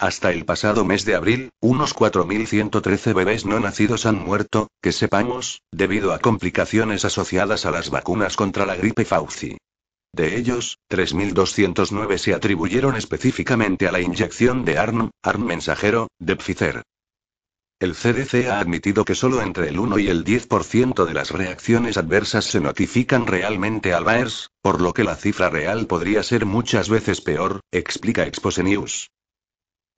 Hasta 0.01 0.31
el 0.33 0.47
pasado 0.47 0.87
mes 0.87 1.05
de 1.05 1.15
abril, 1.15 1.51
unos 1.61 1.95
4.113 1.95 3.13
bebés 3.13 3.45
no 3.45 3.61
nacidos 3.61 4.07
han 4.07 4.19
muerto, 4.19 4.69
que 4.81 4.93
sepamos, 4.93 5.61
debido 5.71 6.15
a 6.15 6.21
complicaciones 6.21 7.05
asociadas 7.05 7.67
a 7.67 7.71
las 7.71 7.91
vacunas 7.91 8.35
contra 8.35 8.65
la 8.65 8.77
gripe 8.77 9.05
Fauci. 9.05 9.59
De 10.15 10.39
ellos, 10.39 10.79
3.209 10.89 12.17
se 12.17 12.33
atribuyeron 12.33 12.97
específicamente 12.97 13.89
a 13.89 13.93
la 13.93 14.01
inyección 14.01 14.65
de 14.65 14.79
ARN, 14.79 15.11
ARN 15.23 15.45
mensajero, 15.45 16.09
de 16.19 16.37
Pfizer. 16.37 16.83
El 17.79 17.95
CDC 17.95 18.49
ha 18.49 18.59
admitido 18.59 19.05
que 19.05 19.15
solo 19.15 19.43
entre 19.43 19.69
el 19.69 19.79
1 19.79 19.99
y 19.99 20.09
el 20.09 20.25
10% 20.25 21.05
de 21.05 21.13
las 21.13 21.31
reacciones 21.31 21.99
adversas 21.99 22.47
se 22.47 22.61
notifican 22.61 23.27
realmente 23.27 23.93
al 23.93 24.05
VAERS, 24.05 24.49
por 24.63 24.81
lo 24.81 24.95
que 24.95 25.05
la 25.05 25.17
cifra 25.17 25.51
real 25.51 25.87
podría 25.87 26.23
ser 26.23 26.47
muchas 26.47 26.89
veces 26.89 27.21
peor, 27.21 27.61
explica 27.71 28.27
Expose 28.27 28.63
News. 28.63 29.11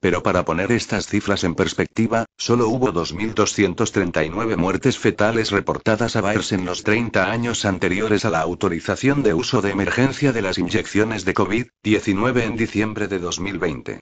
Pero 0.03 0.21
para 0.21 0.43
poner 0.43 0.73
estas 0.73 1.07
cifras 1.07 1.45
en 1.45 1.55
perspectiva, 1.55 2.25
solo 2.37 2.67
hubo 2.67 2.91
2.239 2.91 4.57
muertes 4.57 4.99
fetales 4.99 5.49
reportadas 5.49 6.17
a 6.17 6.21
Baers 6.21 6.51
en 6.51 6.65
los 6.65 6.83
30 6.83 7.31
años 7.31 7.63
anteriores 7.63 8.25
a 8.25 8.29
la 8.29 8.41
autorización 8.41 9.23
de 9.23 9.33
uso 9.33 9.61
de 9.61 9.71
emergencia 9.71 10.33
de 10.33 10.41
las 10.41 10.57
inyecciones 10.57 11.23
de 11.23 11.33
COVID-19 11.33 12.41
en 12.41 12.57
diciembre 12.57 13.07
de 13.07 13.19
2020. 13.19 14.01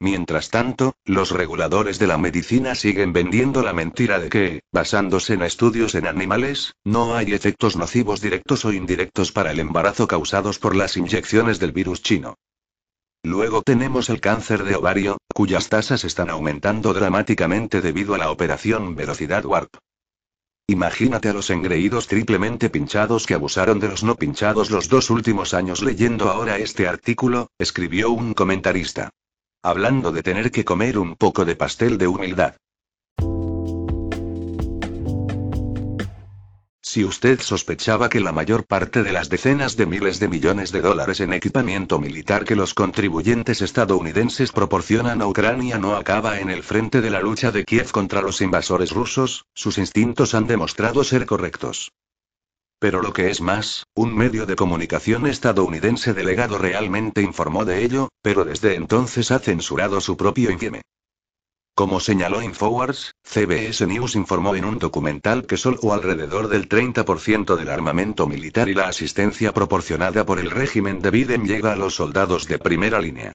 Mientras 0.00 0.50
tanto, 0.50 0.96
los 1.04 1.30
reguladores 1.30 2.00
de 2.00 2.08
la 2.08 2.18
medicina 2.18 2.74
siguen 2.74 3.12
vendiendo 3.12 3.62
la 3.62 3.72
mentira 3.72 4.18
de 4.18 4.28
que, 4.28 4.62
basándose 4.72 5.34
en 5.34 5.42
estudios 5.42 5.94
en 5.94 6.08
animales, 6.08 6.74
no 6.82 7.14
hay 7.14 7.34
efectos 7.34 7.76
nocivos 7.76 8.20
directos 8.20 8.64
o 8.64 8.72
indirectos 8.72 9.30
para 9.30 9.52
el 9.52 9.60
embarazo 9.60 10.08
causados 10.08 10.58
por 10.58 10.74
las 10.74 10.96
inyecciones 10.96 11.60
del 11.60 11.70
virus 11.70 12.02
chino. 12.02 12.34
Luego 13.24 13.62
tenemos 13.62 14.10
el 14.10 14.20
cáncer 14.20 14.64
de 14.64 14.76
ovario, 14.76 15.16
cuyas 15.34 15.70
tasas 15.70 16.04
están 16.04 16.28
aumentando 16.28 16.92
dramáticamente 16.92 17.80
debido 17.80 18.14
a 18.14 18.18
la 18.18 18.30
operación 18.30 18.94
Velocidad 18.94 19.46
Warp. 19.46 19.74
Imagínate 20.66 21.30
a 21.30 21.32
los 21.32 21.48
engreídos 21.48 22.06
triplemente 22.06 22.68
pinchados 22.68 23.24
que 23.24 23.32
abusaron 23.32 23.80
de 23.80 23.88
los 23.88 24.04
no 24.04 24.16
pinchados 24.16 24.70
los 24.70 24.90
dos 24.90 25.08
últimos 25.08 25.54
años 25.54 25.82
leyendo 25.82 26.28
ahora 26.28 26.58
este 26.58 26.86
artículo, 26.86 27.48
escribió 27.58 28.10
un 28.10 28.34
comentarista. 28.34 29.08
Hablando 29.62 30.12
de 30.12 30.22
tener 30.22 30.50
que 30.50 30.66
comer 30.66 30.98
un 30.98 31.16
poco 31.16 31.46
de 31.46 31.56
pastel 31.56 31.96
de 31.96 32.06
humildad. 32.06 32.56
Si 36.94 37.04
usted 37.04 37.40
sospechaba 37.40 38.08
que 38.08 38.20
la 38.20 38.30
mayor 38.30 38.66
parte 38.66 39.02
de 39.02 39.10
las 39.10 39.28
decenas 39.28 39.76
de 39.76 39.84
miles 39.84 40.20
de 40.20 40.28
millones 40.28 40.70
de 40.70 40.80
dólares 40.80 41.18
en 41.18 41.32
equipamiento 41.32 41.98
militar 41.98 42.44
que 42.44 42.54
los 42.54 42.72
contribuyentes 42.72 43.62
estadounidenses 43.62 44.52
proporcionan 44.52 45.20
a 45.20 45.26
Ucrania 45.26 45.76
no 45.76 45.96
acaba 45.96 46.38
en 46.38 46.50
el 46.50 46.62
frente 46.62 47.00
de 47.00 47.10
la 47.10 47.20
lucha 47.20 47.50
de 47.50 47.64
Kiev 47.64 47.90
contra 47.90 48.22
los 48.22 48.40
invasores 48.40 48.92
rusos, 48.92 49.44
sus 49.54 49.78
instintos 49.78 50.36
han 50.36 50.46
demostrado 50.46 51.02
ser 51.02 51.26
correctos. 51.26 51.90
Pero 52.78 53.02
lo 53.02 53.12
que 53.12 53.28
es 53.28 53.40
más, 53.40 53.88
un 53.96 54.16
medio 54.16 54.46
de 54.46 54.54
comunicación 54.54 55.26
estadounidense 55.26 56.14
delegado 56.14 56.58
realmente 56.58 57.22
informó 57.22 57.64
de 57.64 57.82
ello, 57.82 58.08
pero 58.22 58.44
desde 58.44 58.76
entonces 58.76 59.32
ha 59.32 59.40
censurado 59.40 60.00
su 60.00 60.16
propio 60.16 60.48
informe. 60.52 60.82
Como 61.76 61.98
señaló 61.98 62.40
Infowars, 62.40 63.16
CBS 63.24 63.84
News 63.88 64.14
informó 64.14 64.54
en 64.54 64.64
un 64.64 64.78
documental 64.78 65.44
que 65.44 65.56
solo 65.56 65.92
alrededor 65.92 66.46
del 66.46 66.68
30% 66.68 67.56
del 67.56 67.68
armamento 67.68 68.28
militar 68.28 68.68
y 68.68 68.74
la 68.74 68.86
asistencia 68.86 69.52
proporcionada 69.52 70.24
por 70.24 70.38
el 70.38 70.52
régimen 70.52 71.00
de 71.00 71.10
Biden 71.10 71.46
llega 71.46 71.72
a 71.72 71.76
los 71.76 71.96
soldados 71.96 72.46
de 72.46 72.60
primera 72.60 73.00
línea. 73.00 73.32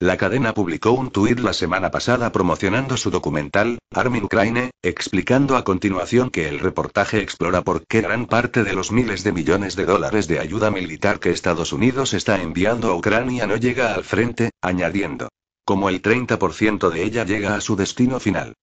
La 0.00 0.16
cadena 0.16 0.54
publicó 0.54 0.92
un 0.92 1.10
tuit 1.10 1.40
la 1.40 1.52
semana 1.52 1.90
pasada 1.90 2.32
promocionando 2.32 2.96
su 2.96 3.10
documental, 3.10 3.78
Armin 3.90 4.24
Ukraine, 4.24 4.70
explicando 4.82 5.54
a 5.58 5.62
continuación 5.62 6.30
que 6.30 6.48
el 6.48 6.58
reportaje 6.58 7.20
explora 7.20 7.60
por 7.60 7.86
qué 7.86 8.00
gran 8.00 8.24
parte 8.24 8.64
de 8.64 8.72
los 8.72 8.90
miles 8.92 9.24
de 9.24 9.32
millones 9.32 9.76
de 9.76 9.84
dólares 9.84 10.26
de 10.26 10.40
ayuda 10.40 10.70
militar 10.70 11.20
que 11.20 11.30
Estados 11.30 11.74
Unidos 11.74 12.14
está 12.14 12.40
enviando 12.40 12.90
a 12.90 12.96
Ucrania 12.96 13.46
no 13.46 13.56
llega 13.56 13.92
al 13.92 14.04
frente, 14.04 14.52
añadiendo 14.62 15.28
como 15.64 15.88
el 15.88 16.02
30% 16.02 16.90
de 16.90 17.04
ella 17.04 17.24
llega 17.24 17.54
a 17.54 17.60
su 17.60 17.76
destino 17.76 18.20
final. 18.20 18.54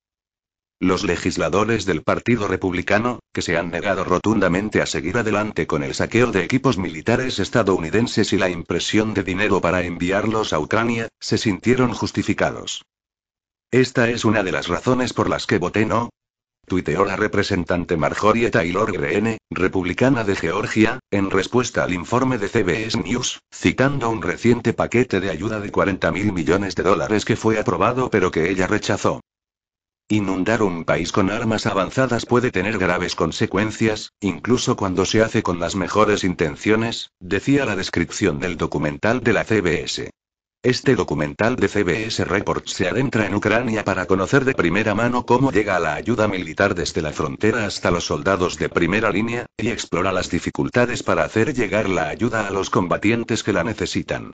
Los 0.81 1.03
legisladores 1.03 1.85
del 1.85 2.03
Partido 2.03 2.47
Republicano, 2.47 3.19
que 3.33 3.41
se 3.41 3.57
han 3.57 3.69
negado 3.69 4.05
rotundamente 4.05 4.81
a 4.81 4.85
seguir 4.85 5.17
adelante 5.17 5.67
con 5.67 5.83
el 5.83 5.93
saqueo 5.93 6.31
de 6.31 6.43
equipos 6.43 6.77
militares 6.77 7.39
estadounidenses 7.39 8.31
y 8.31 8.37
la 8.37 8.49
impresión 8.49 9.13
de 9.13 9.23
dinero 9.23 9.59
para 9.59 9.83
enviarlos 9.83 10.53
a 10.53 10.59
Ucrania, 10.59 11.09
se 11.19 11.37
sintieron 11.37 11.93
justificados. 11.93 12.85
Esta 13.71 14.09
es 14.09 14.23
una 14.23 14.41
de 14.41 14.53
las 14.53 14.67
razones 14.67 15.13
por 15.13 15.29
las 15.29 15.45
que 15.45 15.57
voté 15.57 15.85
no, 15.85 16.09
tuiteó 16.69 17.03
la 17.03 17.17
representante 17.17 17.97
Marjorie 17.97 18.49
Taylor 18.49 18.93
Greene, 18.93 19.39
republicana 19.49 20.23
de 20.23 20.37
Georgia, 20.37 20.99
en 21.11 21.29
respuesta 21.29 21.83
al 21.83 21.93
informe 21.93 22.37
de 22.37 22.47
CBS 22.47 22.97
News, 22.97 23.41
citando 23.53 24.09
un 24.09 24.21
reciente 24.21 24.71
paquete 24.71 25.19
de 25.19 25.29
ayuda 25.29 25.59
de 25.59 25.69
40 25.69 26.09
mil 26.13 26.31
millones 26.31 26.75
de 26.75 26.83
dólares 26.83 27.25
que 27.25 27.35
fue 27.35 27.59
aprobado 27.59 28.09
pero 28.09 28.31
que 28.31 28.49
ella 28.49 28.67
rechazó. 28.67 29.19
Inundar 30.07 30.63
un 30.63 30.85
país 30.85 31.11
con 31.11 31.29
armas 31.29 31.65
avanzadas 31.65 32.25
puede 32.25 32.49
tener 32.49 32.77
graves 32.77 33.15
consecuencias, 33.15 34.13
incluso 34.21 34.75
cuando 34.75 35.05
se 35.05 35.21
hace 35.21 35.43
con 35.43 35.59
las 35.59 35.75
mejores 35.75 36.23
intenciones, 36.23 37.11
decía 37.19 37.65
la 37.65 37.75
descripción 37.75 38.39
del 38.39 38.57
documental 38.57 39.21
de 39.21 39.33
la 39.33 39.43
CBS. 39.43 40.09
Este 40.61 40.97
documental 40.97 41.55
de 41.55 41.69
CBS 41.69 42.25
Reports 42.25 42.73
se 42.73 42.89
adentra 42.89 43.25
en 43.25 43.33
Ucrania 43.33 43.85
para 43.85 44.07
conocer 44.07 44.43
de 44.43 44.53
primera 44.53 44.93
mano 44.93 45.25
cómo 45.25 45.53
llega 45.53 45.79
la 45.79 45.93
ayuda 45.93 46.27
militar 46.27 46.75
desde 46.75 47.01
la 47.01 47.13
frontera 47.13 47.65
hasta 47.65 47.91
los 47.91 48.03
soldados 48.03 48.57
de 48.57 48.67
primera 48.67 49.09
línea, 49.09 49.45
y 49.57 49.69
explora 49.69 50.11
las 50.11 50.29
dificultades 50.29 51.01
para 51.01 51.23
hacer 51.23 51.53
llegar 51.53 51.87
la 51.87 52.09
ayuda 52.09 52.45
a 52.45 52.51
los 52.51 52.69
combatientes 52.69 53.41
que 53.41 53.53
la 53.53 53.63
necesitan. 53.63 54.33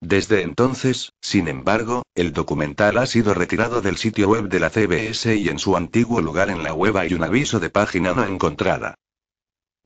Desde 0.00 0.42
entonces, 0.42 1.12
sin 1.20 1.46
embargo, 1.46 2.02
el 2.16 2.32
documental 2.32 2.98
ha 2.98 3.06
sido 3.06 3.32
retirado 3.32 3.80
del 3.80 3.96
sitio 3.96 4.28
web 4.30 4.48
de 4.48 4.58
la 4.58 4.70
CBS 4.70 5.36
y 5.36 5.48
en 5.50 5.60
su 5.60 5.76
antiguo 5.76 6.20
lugar 6.20 6.50
en 6.50 6.64
la 6.64 6.74
web 6.74 6.96
hay 6.96 7.14
un 7.14 7.22
aviso 7.22 7.60
de 7.60 7.70
página 7.70 8.12
no 8.12 8.24
encontrada. 8.24 8.96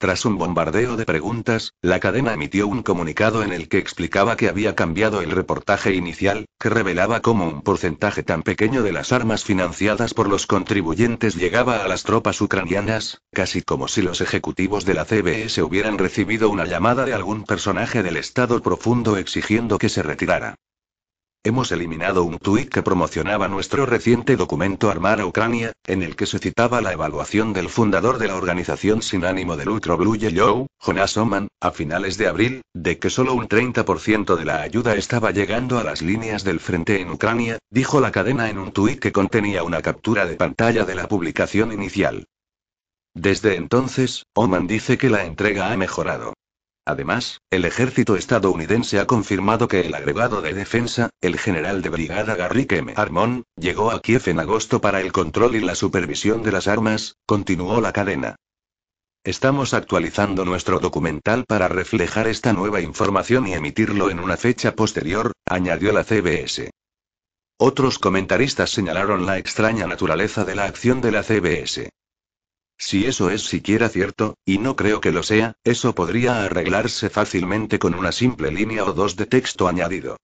Tras 0.03 0.25
un 0.25 0.37
bombardeo 0.37 0.97
de 0.97 1.07
preguntas, 1.07 1.75
la 1.81 2.01
cadena 2.01 2.33
emitió 2.33 2.67
un 2.67 2.83
comunicado 2.83 3.45
en 3.45 3.53
el 3.53 3.69
que 3.69 3.79
explicaba 3.79 4.37
que 4.37 4.49
había 4.49 4.75
cambiado 4.75 5.23
el 5.23 5.31
reportaje 5.31 5.95
inicial, 5.95 6.47
que 6.59 6.71
revelaba 6.71 7.21
cómo 7.21 7.47
un 7.47 7.63
porcentaje 7.63 8.25
tan 8.25 8.43
pequeño 8.43 8.83
de 8.83 8.91
las 8.91 9.13
armas 9.13 9.45
financiadas 9.45 10.13
por 10.13 10.29
los 10.29 10.49
contribuyentes 10.49 11.37
llegaba 11.37 11.85
a 11.85 11.87
las 11.87 12.03
tropas 12.03 12.41
ucranianas, 12.41 13.21
casi 13.33 13.63
como 13.63 13.87
si 13.87 14.03
los 14.03 14.21
ejecutivos 14.21 14.85
de 14.85 14.95
la 14.95 15.05
CBS 15.05 15.63
hubieran 15.63 15.99
recibido 15.99 16.51
una 16.51 16.65
llamada 16.65 17.05
de 17.05 17.15
algún 17.15 17.45
personaje 17.45 18.03
del 18.03 18.17
Estado 18.17 18.61
profundo 18.61 19.19
exigiendo 19.19 19.79
que 19.79 19.89
se 19.89 20.03
retirara. 20.03 20.57
Hemos 21.45 21.73
eliminado 21.73 22.23
un 22.23 22.39
tuit 22.39 22.69
que 22.69 22.85
promocionaba 22.85 23.49
nuestro 23.49 23.85
reciente 23.85 24.37
documento 24.37 24.89
Armar 24.89 25.21
a 25.21 25.27
Ucrania, 25.27 25.73
en 25.89 26.05
el 26.05 26.15
que 26.15 26.27
se 26.27 26.39
citaba 26.39 26.81
la 26.81 26.93
evaluación 26.93 27.53
del 27.53 27.69
fundador 27.69 28.19
de 28.19 28.29
la 28.29 28.37
organización 28.37 29.03
sin 29.03 29.25
ánimo 29.25 29.57
de 29.57 29.65
lucro 29.65 29.97
Blue 29.97 30.17
Yellow, 30.17 30.69
Jonas 30.79 31.17
Oman, 31.17 31.49
a 31.61 31.73
finales 31.73 32.17
de 32.17 32.29
abril, 32.29 32.63
de 32.73 33.01
que 33.01 33.11
solo 33.11 33.35
un 33.35 33.49
30% 33.49 34.37
de 34.37 34.45
la 34.45 34.63
ayuda 34.63 34.95
estaba 34.95 35.33
llegando 35.33 35.81
a 35.81 35.83
las 35.83 36.01
líneas 36.01 36.45
del 36.45 36.61
frente 36.61 37.01
en 37.01 37.11
Ucrania, 37.11 37.59
dijo 37.71 38.01
la 38.01 38.13
cadena 38.13 38.49
en 38.49 38.59
un 38.59 38.71
tuit 38.71 39.01
que 39.01 39.11
contenía 39.11 39.65
una 39.65 39.83
captura 39.83 40.27
de 40.27 40.37
pantalla 40.37 40.85
de 40.85 40.95
la 40.95 41.09
publicación 41.09 41.73
inicial. 41.73 42.25
Desde 43.15 43.57
entonces, 43.57 44.27
Oman 44.35 44.69
dice 44.69 44.97
que 44.97 45.11
la 45.11 45.25
entrega 45.25 45.73
ha 45.73 45.77
mejorado. 45.77 46.35
Además, 46.85 47.41
el 47.51 47.65
ejército 47.65 48.17
estadounidense 48.17 48.99
ha 48.99 49.07
confirmado 49.07 49.69
que 49.69 49.83
el 49.83 49.95
agregado 49.95 50.43
de 50.43 50.53
defensa, 50.53 51.11
el 51.21 51.39
general 51.39 51.81
de 51.81 51.91
brigada 51.91 52.35
Garrick 52.35 52.73
M. 52.73 52.93
Harmon, 52.97 53.45
llegó 53.57 53.93
a 53.93 54.03
Kiev 54.03 54.23
en 54.27 54.41
agosto 54.41 54.81
para 54.81 55.01
el 55.01 55.13
control 55.13 55.55
y 55.55 55.61
la 55.61 55.77
supervisión 55.77 56.43
de 56.43 56.51
las 56.51 56.67
armas, 56.67 57.17
continuó 57.25 57.81
la 57.81 57.93
cadena. 57.93 58.37
Estamos 59.25 59.73
actualizando 59.73 60.45
nuestro 60.45 60.81
documental 60.81 61.45
para 61.47 61.69
reflejar 61.69 62.27
esta 62.27 62.53
nueva 62.53 62.81
información 62.81 63.47
y 63.47 63.55
emitirlo 63.55 64.11
en 64.11 64.19
una 64.19 64.37
fecha 64.37 64.75
posterior, 64.75 65.31
añadió 65.47 65.93
la 65.93 66.03
CBS. 66.03 66.73
Otros 67.59 68.01
comentaristas 68.01 68.71
señalaron 68.71 69.25
la 69.25 69.39
extraña 69.39 69.87
naturaleza 69.87 70.45
de 70.45 70.57
la 70.57 70.65
acción 70.65 71.01
de 71.01 71.13
la 71.13 71.23
CBS. 71.23 71.91
Si 72.79 73.07
eso 73.07 73.31
es 73.31 73.43
siquiera 73.43 73.89
cierto, 73.89 74.35
y 74.45 74.59
no 74.59 74.77
creo 74.77 75.01
que 75.01 75.13
lo 75.13 75.23
sea, 75.23 75.55
eso 75.65 75.95
podría 75.95 76.45
arreglarse 76.45 77.11
fácilmente 77.11 77.79
con 77.79 77.95
una 77.95 78.13
simple 78.13 78.51
línea 78.51 78.85
o 78.85 78.93
dos 78.93 79.17
de 79.17 79.27
texto 79.27 79.69
añadido. 79.69 80.17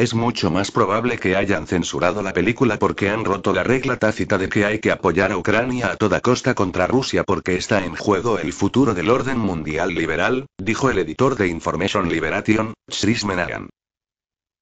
Es 0.00 0.14
mucho 0.14 0.50
más 0.50 0.70
probable 0.70 1.18
que 1.18 1.36
hayan 1.36 1.66
censurado 1.66 2.22
la 2.22 2.32
película 2.32 2.78
porque 2.78 3.10
han 3.10 3.22
roto 3.22 3.52
la 3.52 3.64
regla 3.64 3.98
tácita 3.98 4.38
de 4.38 4.48
que 4.48 4.64
hay 4.64 4.78
que 4.78 4.90
apoyar 4.90 5.30
a 5.30 5.36
Ucrania 5.36 5.92
a 5.92 5.96
toda 5.96 6.22
costa 6.22 6.54
contra 6.54 6.86
Rusia 6.86 7.22
porque 7.22 7.56
está 7.56 7.84
en 7.84 7.96
juego 7.96 8.38
el 8.38 8.54
futuro 8.54 8.94
del 8.94 9.10
orden 9.10 9.38
mundial 9.38 9.92
liberal, 9.92 10.46
dijo 10.56 10.88
el 10.88 11.00
editor 11.00 11.36
de 11.36 11.48
Information 11.48 12.08
Liberation, 12.08 12.72
Chris 12.88 13.26
Menahan. 13.26 13.68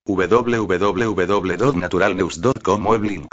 www.naturalnews.com 0.04 2.86
Weblink 2.86 3.28